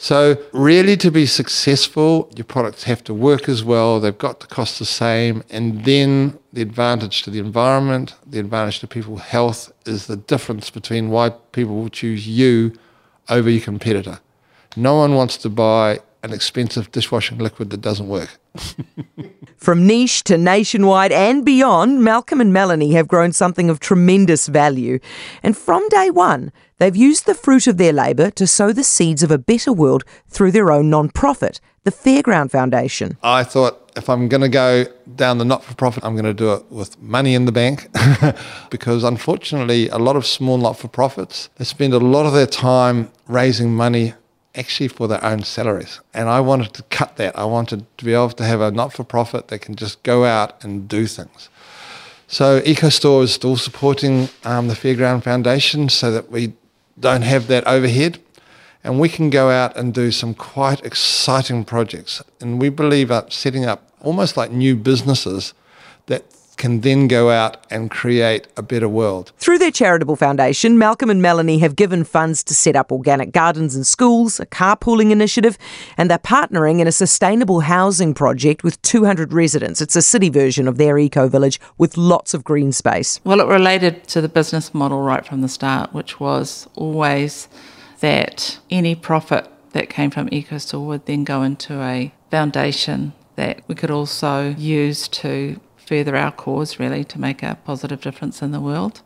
So, 0.00 0.40
really, 0.52 0.96
to 0.98 1.10
be 1.10 1.26
successful, 1.26 2.30
your 2.36 2.44
products 2.44 2.84
have 2.84 3.02
to 3.04 3.12
work 3.12 3.48
as 3.48 3.64
well, 3.64 3.98
they've 3.98 4.16
got 4.16 4.38
to 4.38 4.46
cost 4.46 4.78
the 4.78 4.84
same, 4.84 5.42
and 5.50 5.84
then 5.84 6.38
the 6.52 6.62
advantage 6.62 7.22
to 7.22 7.30
the 7.30 7.40
environment, 7.40 8.14
the 8.24 8.38
advantage 8.38 8.78
to 8.78 8.86
people's 8.86 9.22
health 9.22 9.72
is 9.86 10.06
the 10.06 10.16
difference 10.16 10.70
between 10.70 11.10
why 11.10 11.30
people 11.50 11.74
will 11.74 11.88
choose 11.88 12.28
you 12.28 12.74
over 13.28 13.50
your 13.50 13.60
competitor. 13.60 14.20
No 14.76 14.94
one 14.94 15.16
wants 15.16 15.36
to 15.38 15.48
buy 15.48 15.98
an 16.22 16.32
expensive 16.32 16.90
dishwashing 16.90 17.38
liquid 17.38 17.70
that 17.70 17.80
doesn't 17.80 18.08
work. 18.08 18.38
From 19.56 19.86
niche 19.86 20.24
to 20.24 20.38
nationwide 20.38 21.12
and 21.12 21.44
beyond, 21.44 22.02
Malcolm 22.02 22.40
and 22.40 22.52
Melanie 22.52 22.92
have 22.92 23.08
grown 23.08 23.32
something 23.32 23.70
of 23.70 23.80
tremendous 23.80 24.46
value. 24.48 24.98
And 25.42 25.56
from 25.56 25.88
day 25.88 26.10
one, 26.10 26.52
they've 26.78 26.96
used 26.96 27.26
the 27.26 27.34
fruit 27.34 27.66
of 27.66 27.76
their 27.76 27.92
labour 27.92 28.30
to 28.32 28.46
sow 28.46 28.72
the 28.72 28.84
seeds 28.84 29.22
of 29.22 29.30
a 29.30 29.38
better 29.38 29.72
world 29.72 30.04
through 30.28 30.52
their 30.52 30.72
own 30.72 30.90
non-profit, 30.90 31.60
the 31.84 31.92
Fairground 31.92 32.50
Foundation. 32.50 33.16
I 33.22 33.44
thought 33.44 33.88
if 33.96 34.08
I'm 34.08 34.28
going 34.28 34.40
to 34.40 34.48
go 34.48 34.86
down 35.16 35.38
the 35.38 35.44
not 35.44 35.64
for 35.64 35.74
profit, 35.74 36.04
I'm 36.04 36.14
going 36.14 36.24
to 36.24 36.34
do 36.34 36.52
it 36.54 36.70
with 36.70 37.00
money 37.00 37.34
in 37.34 37.44
the 37.44 37.52
bank 37.52 37.88
because 38.70 39.04
unfortunately, 39.04 39.88
a 39.88 39.98
lot 39.98 40.16
of 40.16 40.24
small 40.24 40.56
not 40.56 40.78
for 40.78 40.88
profits, 40.88 41.50
they 41.56 41.64
spend 41.64 41.92
a 41.92 41.98
lot 41.98 42.26
of 42.26 42.32
their 42.32 42.46
time 42.46 43.10
raising 43.26 43.74
money 43.74 44.14
actually 44.58 44.88
for 44.88 45.08
their 45.08 45.24
own 45.24 45.42
salaries. 45.42 46.00
And 46.12 46.28
I 46.28 46.40
wanted 46.40 46.74
to 46.74 46.82
cut 46.84 47.16
that. 47.16 47.38
I 47.38 47.44
wanted 47.44 47.86
to 47.98 48.04
be 48.04 48.12
able 48.12 48.30
to 48.30 48.44
have 48.44 48.60
a 48.60 48.70
not 48.70 48.92
for 48.92 49.04
profit 49.04 49.48
that 49.48 49.60
can 49.60 49.74
just 49.76 50.02
go 50.02 50.24
out 50.24 50.62
and 50.64 50.88
do 50.88 51.06
things. 51.06 51.48
So 52.26 52.60
EcoStore 52.60 53.22
is 53.22 53.32
still 53.32 53.56
supporting 53.56 54.28
um, 54.44 54.68
the 54.68 54.74
Fairground 54.74 55.22
Foundation 55.22 55.88
so 55.88 56.10
that 56.10 56.30
we 56.30 56.52
don't 57.00 57.22
have 57.22 57.46
that 57.46 57.66
overhead. 57.66 58.20
And 58.84 59.00
we 59.00 59.08
can 59.08 59.30
go 59.30 59.50
out 59.50 59.76
and 59.76 59.94
do 59.94 60.10
some 60.10 60.34
quite 60.34 60.84
exciting 60.84 61.64
projects. 61.64 62.22
And 62.40 62.60
we 62.60 62.68
believe 62.68 63.10
up 63.10 63.32
setting 63.32 63.64
up 63.64 63.90
almost 64.00 64.36
like 64.36 64.50
new 64.50 64.76
businesses 64.76 65.54
that 66.06 66.24
can 66.58 66.80
then 66.80 67.08
go 67.08 67.30
out 67.30 67.64
and 67.70 67.90
create 67.90 68.46
a 68.56 68.62
better 68.62 68.88
world. 68.88 69.32
Through 69.38 69.58
their 69.58 69.70
charitable 69.70 70.16
foundation, 70.16 70.76
Malcolm 70.76 71.08
and 71.08 71.22
Melanie 71.22 71.58
have 71.58 71.76
given 71.76 72.04
funds 72.04 72.44
to 72.44 72.54
set 72.54 72.76
up 72.76 72.92
organic 72.92 73.32
gardens 73.32 73.74
in 73.74 73.84
schools, 73.84 74.38
a 74.40 74.46
carpooling 74.46 75.10
initiative, 75.10 75.56
and 75.96 76.10
they're 76.10 76.18
partnering 76.18 76.80
in 76.80 76.86
a 76.86 76.92
sustainable 76.92 77.60
housing 77.60 78.12
project 78.12 78.62
with 78.62 78.80
200 78.82 79.32
residents. 79.32 79.80
It's 79.80 79.96
a 79.96 80.02
city 80.02 80.28
version 80.28 80.68
of 80.68 80.76
their 80.76 80.98
eco 80.98 81.28
village 81.28 81.60
with 81.78 81.96
lots 81.96 82.34
of 82.34 82.44
green 82.44 82.72
space. 82.72 83.20
Well, 83.24 83.40
it 83.40 83.46
related 83.46 84.06
to 84.08 84.20
the 84.20 84.28
business 84.28 84.74
model 84.74 85.00
right 85.00 85.24
from 85.24 85.40
the 85.40 85.48
start, 85.48 85.94
which 85.94 86.20
was 86.20 86.68
always 86.74 87.48
that 88.00 88.58
any 88.70 88.94
profit 88.94 89.48
that 89.72 89.88
came 89.88 90.10
from 90.10 90.28
EcoStore 90.30 90.86
would 90.86 91.06
then 91.06 91.24
go 91.24 91.42
into 91.42 91.80
a 91.80 92.12
foundation 92.30 93.12
that 93.36 93.62
we 93.68 93.74
could 93.74 93.90
also 93.90 94.50
use 94.50 95.06
to 95.06 95.60
further 95.88 96.16
our 96.16 96.30
cause, 96.30 96.78
really, 96.78 97.02
to 97.02 97.18
make 97.18 97.42
a 97.42 97.56
positive 97.64 98.02
difference 98.02 98.42
in 98.42 98.52
the 98.52 98.60
world. 98.60 99.00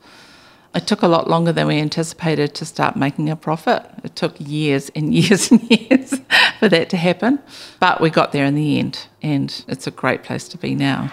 It 0.74 0.86
took 0.86 1.02
a 1.02 1.06
lot 1.06 1.30
longer 1.30 1.52
than 1.52 1.68
we 1.68 1.78
anticipated 1.78 2.54
to 2.56 2.64
start 2.64 2.96
making 2.96 3.30
a 3.30 3.36
profit. 3.36 3.84
It 4.02 4.16
took 4.16 4.34
years 4.38 4.90
and 4.96 5.14
years 5.20 5.52
and 5.52 5.62
years 5.70 6.20
for 6.58 6.68
that 6.68 6.90
to 6.90 6.96
happen. 6.96 7.38
But 7.78 8.00
we 8.00 8.10
got 8.10 8.32
there 8.32 8.44
in 8.44 8.56
the 8.56 8.80
end, 8.80 9.06
and 9.22 9.64
it's 9.68 9.86
a 9.86 9.92
great 9.92 10.24
place 10.24 10.48
to 10.48 10.58
be 10.58 10.74
now. 10.74 11.12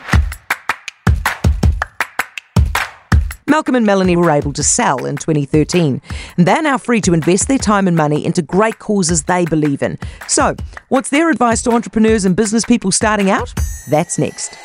Malcolm 3.45 3.75
and 3.75 3.85
Melanie 3.85 4.15
were 4.15 4.31
able 4.31 4.53
to 4.53 4.63
sell 4.63 5.05
in 5.05 5.17
2013. 5.17 6.01
And 6.37 6.47
they're 6.47 6.61
now 6.61 6.77
free 6.77 7.01
to 7.01 7.13
invest 7.13 7.47
their 7.47 7.57
time 7.57 7.87
and 7.87 7.97
money 7.97 8.25
into 8.25 8.41
great 8.41 8.79
causes 8.79 9.23
they 9.23 9.45
believe 9.45 9.83
in. 9.83 9.99
So, 10.27 10.55
what's 10.87 11.09
their 11.09 11.29
advice 11.29 11.61
to 11.63 11.71
entrepreneurs 11.71 12.25
and 12.25 12.35
business 12.35 12.63
people 12.63 12.91
starting 12.91 13.29
out? 13.29 13.53
That's 13.89 14.17
next. 14.17 14.55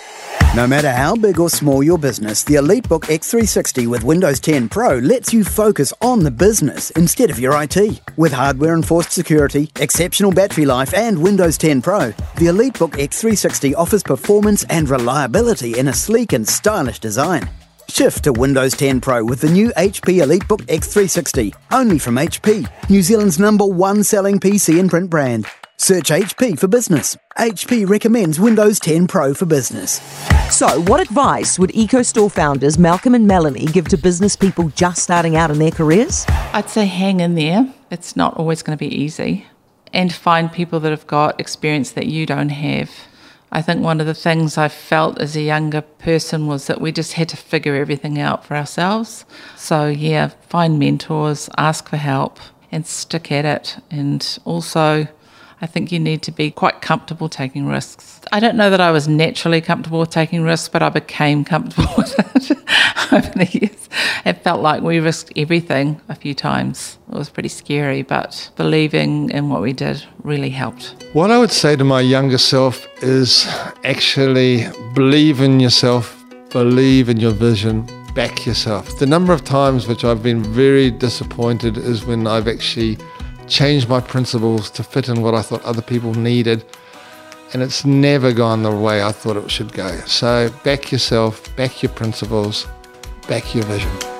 No 0.54 0.68
matter 0.68 0.92
how 0.92 1.16
big 1.16 1.40
or 1.40 1.50
small 1.50 1.82
your 1.82 1.98
business, 1.98 2.44
the 2.44 2.54
EliteBook 2.54 3.06
X360 3.10 3.88
with 3.88 4.04
Windows 4.04 4.38
10 4.38 4.68
Pro 4.68 4.98
lets 4.98 5.32
you 5.32 5.42
focus 5.42 5.92
on 6.00 6.20
the 6.20 6.30
business 6.30 6.90
instead 6.90 7.28
of 7.28 7.40
your 7.40 7.60
IT. 7.60 8.00
With 8.16 8.32
hardware 8.32 8.76
enforced 8.76 9.10
security, 9.10 9.68
exceptional 9.80 10.30
battery 10.30 10.64
life, 10.64 10.94
and 10.94 11.20
Windows 11.20 11.58
10 11.58 11.82
Pro, 11.82 12.10
the 12.36 12.46
EliteBook 12.46 12.92
X360 12.92 13.74
offers 13.76 14.04
performance 14.04 14.62
and 14.70 14.88
reliability 14.88 15.76
in 15.76 15.88
a 15.88 15.92
sleek 15.92 16.32
and 16.32 16.46
stylish 16.46 17.00
design. 17.00 17.50
Shift 17.88 18.22
to 18.22 18.32
Windows 18.32 18.74
10 18.74 19.00
Pro 19.00 19.24
with 19.24 19.40
the 19.40 19.50
new 19.50 19.70
HP 19.70 20.22
EliteBook 20.22 20.62
X360, 20.68 21.52
only 21.72 21.98
from 21.98 22.14
HP, 22.14 22.68
New 22.88 23.02
Zealand's 23.02 23.40
number 23.40 23.66
one 23.66 24.04
selling 24.04 24.38
PC 24.38 24.78
and 24.78 24.88
print 24.88 25.10
brand. 25.10 25.48
Search 25.84 26.08
HP 26.08 26.58
for 26.58 26.66
business. 26.66 27.14
HP 27.36 27.86
recommends 27.86 28.40
Windows 28.40 28.80
10 28.80 29.06
Pro 29.06 29.34
for 29.34 29.44
business. 29.44 30.00
So, 30.50 30.80
what 30.80 30.98
advice 30.98 31.58
would 31.58 31.72
EcoStore 31.72 32.32
founders 32.32 32.78
Malcolm 32.78 33.14
and 33.14 33.26
Melanie 33.26 33.66
give 33.66 33.88
to 33.88 33.98
business 33.98 34.34
people 34.34 34.70
just 34.70 35.02
starting 35.02 35.36
out 35.36 35.50
in 35.50 35.58
their 35.58 35.70
careers? 35.70 36.24
I'd 36.54 36.70
say 36.70 36.86
hang 36.86 37.20
in 37.20 37.34
there. 37.34 37.70
It's 37.90 38.16
not 38.16 38.34
always 38.38 38.62
going 38.62 38.78
to 38.78 38.82
be 38.82 38.94
easy. 38.94 39.46
And 39.92 40.10
find 40.10 40.50
people 40.50 40.80
that 40.80 40.90
have 40.90 41.06
got 41.06 41.38
experience 41.38 41.90
that 41.90 42.06
you 42.06 42.24
don't 42.24 42.48
have. 42.48 42.90
I 43.52 43.60
think 43.60 43.82
one 43.82 44.00
of 44.00 44.06
the 44.06 44.14
things 44.14 44.56
I 44.56 44.68
felt 44.68 45.20
as 45.20 45.36
a 45.36 45.42
younger 45.42 45.82
person 45.82 46.46
was 46.46 46.66
that 46.66 46.80
we 46.80 46.92
just 46.92 47.12
had 47.12 47.28
to 47.28 47.36
figure 47.36 47.74
everything 47.74 48.18
out 48.18 48.46
for 48.46 48.56
ourselves. 48.56 49.26
So, 49.54 49.88
yeah, 49.88 50.28
find 50.48 50.78
mentors, 50.78 51.50
ask 51.58 51.90
for 51.90 51.98
help, 51.98 52.40
and 52.72 52.86
stick 52.86 53.30
at 53.30 53.44
it. 53.44 53.76
And 53.90 54.38
also, 54.46 55.08
I 55.60 55.66
think 55.66 55.92
you 55.92 56.00
need 56.00 56.22
to 56.22 56.32
be 56.32 56.50
quite 56.50 56.80
comfortable 56.80 57.28
taking 57.28 57.66
risks. 57.66 58.20
I 58.32 58.40
don't 58.40 58.56
know 58.56 58.70
that 58.70 58.80
I 58.80 58.90
was 58.90 59.08
naturally 59.08 59.60
comfortable 59.60 60.00
with 60.00 60.10
taking 60.10 60.42
risks, 60.42 60.68
but 60.68 60.82
I 60.82 60.88
became 60.88 61.44
comfortable 61.44 61.92
with 61.96 62.14
it 62.18 62.50
over 63.12 63.30
the 63.30 63.48
years. 63.52 63.88
It 64.24 64.42
felt 64.42 64.60
like 64.60 64.82
we 64.82 64.98
risked 64.98 65.32
everything 65.36 66.00
a 66.08 66.14
few 66.14 66.34
times. 66.34 66.98
It 67.12 67.16
was 67.16 67.30
pretty 67.30 67.48
scary, 67.48 68.02
but 68.02 68.50
believing 68.56 69.30
in 69.30 69.48
what 69.48 69.62
we 69.62 69.72
did 69.72 70.04
really 70.22 70.50
helped. 70.50 70.94
What 71.12 71.30
I 71.30 71.38
would 71.38 71.52
say 71.52 71.76
to 71.76 71.84
my 71.84 72.00
younger 72.00 72.38
self 72.38 72.86
is 73.02 73.46
actually 73.84 74.66
believe 74.94 75.40
in 75.40 75.60
yourself, 75.60 76.24
believe 76.50 77.08
in 77.08 77.18
your 77.18 77.32
vision, 77.32 77.86
back 78.14 78.46
yourself. 78.46 78.98
The 78.98 79.06
number 79.06 79.32
of 79.32 79.44
times 79.44 79.86
which 79.86 80.04
I've 80.04 80.22
been 80.22 80.42
very 80.42 80.90
disappointed 80.90 81.76
is 81.76 82.04
when 82.04 82.26
I've 82.26 82.48
actually 82.48 82.96
changed 83.48 83.88
my 83.88 84.00
principles 84.00 84.70
to 84.70 84.82
fit 84.82 85.08
in 85.08 85.22
what 85.22 85.34
I 85.34 85.42
thought 85.42 85.62
other 85.64 85.82
people 85.82 86.14
needed. 86.14 86.64
And 87.52 87.62
it's 87.62 87.84
never 87.84 88.32
gone 88.32 88.62
the 88.62 88.70
way 88.74 89.02
I 89.02 89.12
thought 89.12 89.36
it 89.36 89.50
should 89.50 89.72
go. 89.72 89.96
So 90.06 90.50
back 90.64 90.90
yourself, 90.90 91.54
back 91.56 91.82
your 91.82 91.92
principles, 91.92 92.66
back 93.28 93.54
your 93.54 93.64
vision. 93.64 94.13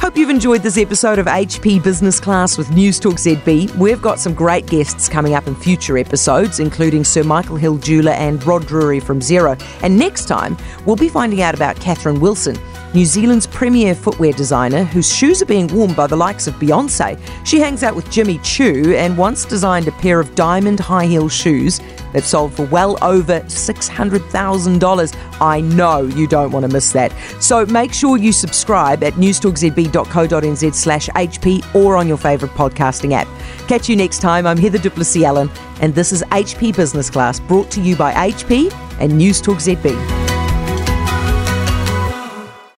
Hope 0.00 0.16
you've 0.16 0.30
enjoyed 0.30 0.62
this 0.62 0.78
episode 0.78 1.18
of 1.18 1.26
HP 1.26 1.84
Business 1.84 2.18
Class 2.18 2.56
with 2.56 2.68
Newstalk 2.68 3.16
ZB. 3.16 3.76
We've 3.76 4.00
got 4.00 4.18
some 4.18 4.32
great 4.32 4.64
guests 4.64 5.10
coming 5.10 5.34
up 5.34 5.46
in 5.46 5.54
future 5.54 5.98
episodes, 5.98 6.58
including 6.58 7.04
Sir 7.04 7.22
Michael 7.22 7.56
Hill 7.56 7.76
Jeweller 7.76 8.12
and 8.12 8.42
Rod 8.46 8.66
Drury 8.66 8.98
from 8.98 9.20
Xero. 9.20 9.60
And 9.82 9.98
next 9.98 10.24
time, 10.24 10.56
we'll 10.86 10.96
be 10.96 11.10
finding 11.10 11.42
out 11.42 11.54
about 11.54 11.76
Kathryn 11.76 12.18
Wilson, 12.18 12.58
New 12.94 13.04
Zealand's 13.04 13.46
premier 13.46 13.94
footwear 13.94 14.32
designer 14.32 14.84
whose 14.84 15.14
shoes 15.14 15.42
are 15.42 15.46
being 15.46 15.66
worn 15.66 15.92
by 15.92 16.06
the 16.06 16.16
likes 16.16 16.46
of 16.46 16.54
Beyonce. 16.54 17.20
She 17.46 17.60
hangs 17.60 17.82
out 17.82 17.94
with 17.94 18.10
Jimmy 18.10 18.38
Choo 18.38 18.94
and 18.96 19.18
once 19.18 19.44
designed 19.44 19.86
a 19.86 19.92
pair 19.92 20.18
of 20.18 20.34
diamond 20.34 20.80
high 20.80 21.04
heel 21.04 21.28
shoes 21.28 21.78
that 22.12 22.24
sold 22.24 22.54
for 22.54 22.64
well 22.66 22.98
over 23.02 23.40
$600,000. 23.40 25.40
I 25.40 25.60
know 25.60 26.02
you 26.02 26.26
don't 26.26 26.52
want 26.52 26.66
to 26.66 26.72
miss 26.72 26.92
that. 26.92 27.12
So 27.42 27.66
make 27.66 27.92
sure 27.92 28.16
you 28.16 28.32
subscribe 28.32 29.02
at 29.02 29.14
newstalkzb.co.nz 29.14 30.74
slash 30.74 31.08
HP 31.08 31.74
or 31.74 31.96
on 31.96 32.08
your 32.08 32.18
favourite 32.18 32.54
podcasting 32.54 33.12
app. 33.12 33.28
Catch 33.68 33.88
you 33.88 33.96
next 33.96 34.20
time. 34.20 34.46
I'm 34.46 34.58
Heather 34.58 34.78
du 34.78 34.90
Plessis-Allen, 34.90 35.50
and 35.80 35.94
this 35.94 36.12
is 36.12 36.22
HP 36.24 36.76
Business 36.76 37.10
Class 37.10 37.40
brought 37.40 37.70
to 37.72 37.80
you 37.80 37.96
by 37.96 38.12
HP 38.12 38.72
and 39.00 39.12
Newstalk 39.12 39.56
ZB. 39.56 40.29